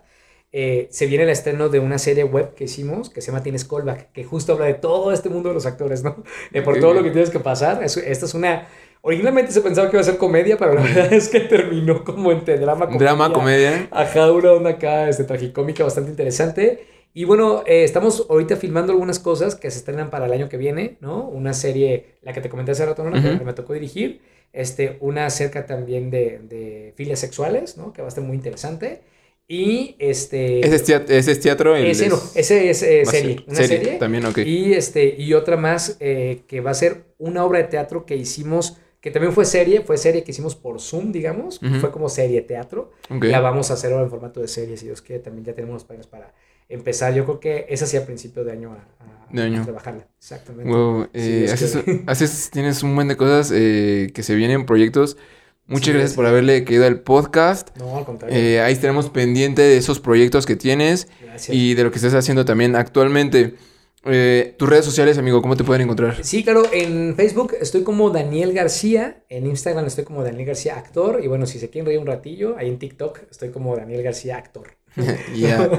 [0.51, 3.65] Eh, se viene el estreno de una serie web que hicimos que se llama Tienes
[3.65, 6.23] Callback, que justo habla de todo este mundo de los actores, ¿no?
[6.51, 7.83] De por todo lo que tienes que pasar.
[7.83, 8.67] Es- esta es una.
[9.01, 12.31] Originalmente se pensaba que iba a ser comedia, pero la verdad es que terminó como
[12.31, 13.05] entre drama, comedia.
[13.05, 13.87] Drama, comedia.
[13.91, 16.83] Ajá, una onda acá, este, tragicómica bastante interesante.
[17.13, 20.57] Y bueno, eh, estamos ahorita filmando algunas cosas que se estrenan para el año que
[20.57, 21.27] viene, ¿no?
[21.27, 23.11] Una serie, la que te comenté hace rato, ¿no?
[23.11, 23.45] La que Ujú.
[23.45, 24.21] me tocó dirigir.
[24.51, 27.93] Este, una acerca también de, de filias sexuales, ¿no?
[27.93, 29.01] Que va a estar muy interesante.
[29.51, 30.59] Y este...
[30.63, 31.15] Ese es teatro.
[31.15, 33.95] Ese es teatro el ese no, es- ese es eh, serie, una serie.
[33.97, 34.37] También, ok.
[34.45, 38.15] Y, este, y otra más eh, que va a ser una obra de teatro que
[38.15, 42.41] hicimos, que también fue serie, fue serie que hicimos por Zoom, digamos, fue como serie
[42.43, 42.91] teatro.
[43.09, 43.23] Ok.
[43.23, 45.73] La vamos a hacer ahora en formato de serie, si Dios quiere, también ya tenemos
[45.73, 46.31] los planes para
[46.69, 47.15] empezar.
[47.15, 49.61] Yo creo que esa sí a principio de año a, a- De año.
[49.61, 50.07] a trabajarla.
[50.19, 50.71] Exactamente.
[50.71, 54.67] Wow, eh, es haces, que- haces- tienes un buen de cosas eh, que se vienen,
[54.67, 55.17] proyectos.
[55.69, 57.69] Muchas Sí, gracias por haberle caído al podcast.
[57.77, 58.35] No, al contrario.
[58.37, 61.55] Eh, ahí estaremos pendiente de esos proyectos que tienes Gracias.
[61.55, 63.55] y de lo que estás haciendo también actualmente.
[64.05, 66.23] Eh, tus redes sociales, amigo, ¿cómo te pueden encontrar?
[66.23, 71.19] Sí, claro, en Facebook estoy como Daniel García, en Instagram estoy como Daniel García Actor,
[71.21, 74.37] y bueno, si se quieren reír un ratillo, ahí en TikTok estoy como Daniel García
[74.37, 74.75] Actor.
[75.35, 75.69] Ya.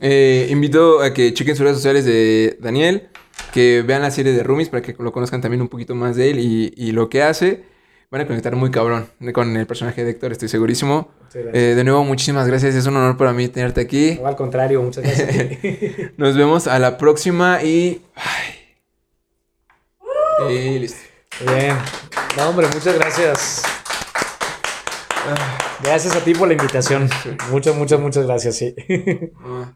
[0.00, 3.08] Eh, invito a que chequen sus redes sociales de Daniel,
[3.52, 6.30] que vean la serie de Roomies para que lo conozcan también un poquito más de
[6.30, 7.64] él y, y lo que hace.
[8.10, 11.10] Van a conectar muy cabrón con el personaje de Héctor, estoy segurísimo.
[11.34, 12.74] Eh, de nuevo, muchísimas gracias.
[12.74, 14.18] Es un honor para mí tenerte aquí.
[14.18, 16.12] No, al contrario, muchas gracias.
[16.16, 18.02] Nos vemos a la próxima y.
[18.14, 18.54] Ay.
[20.50, 21.00] Y listo.
[21.46, 21.76] Bien.
[22.36, 23.62] No, hombre, muchas gracias.
[25.82, 27.10] Gracias a ti por la invitación.
[27.50, 28.74] Muchas, muchas, muchas gracias, sí.
[29.44, 29.72] Ah.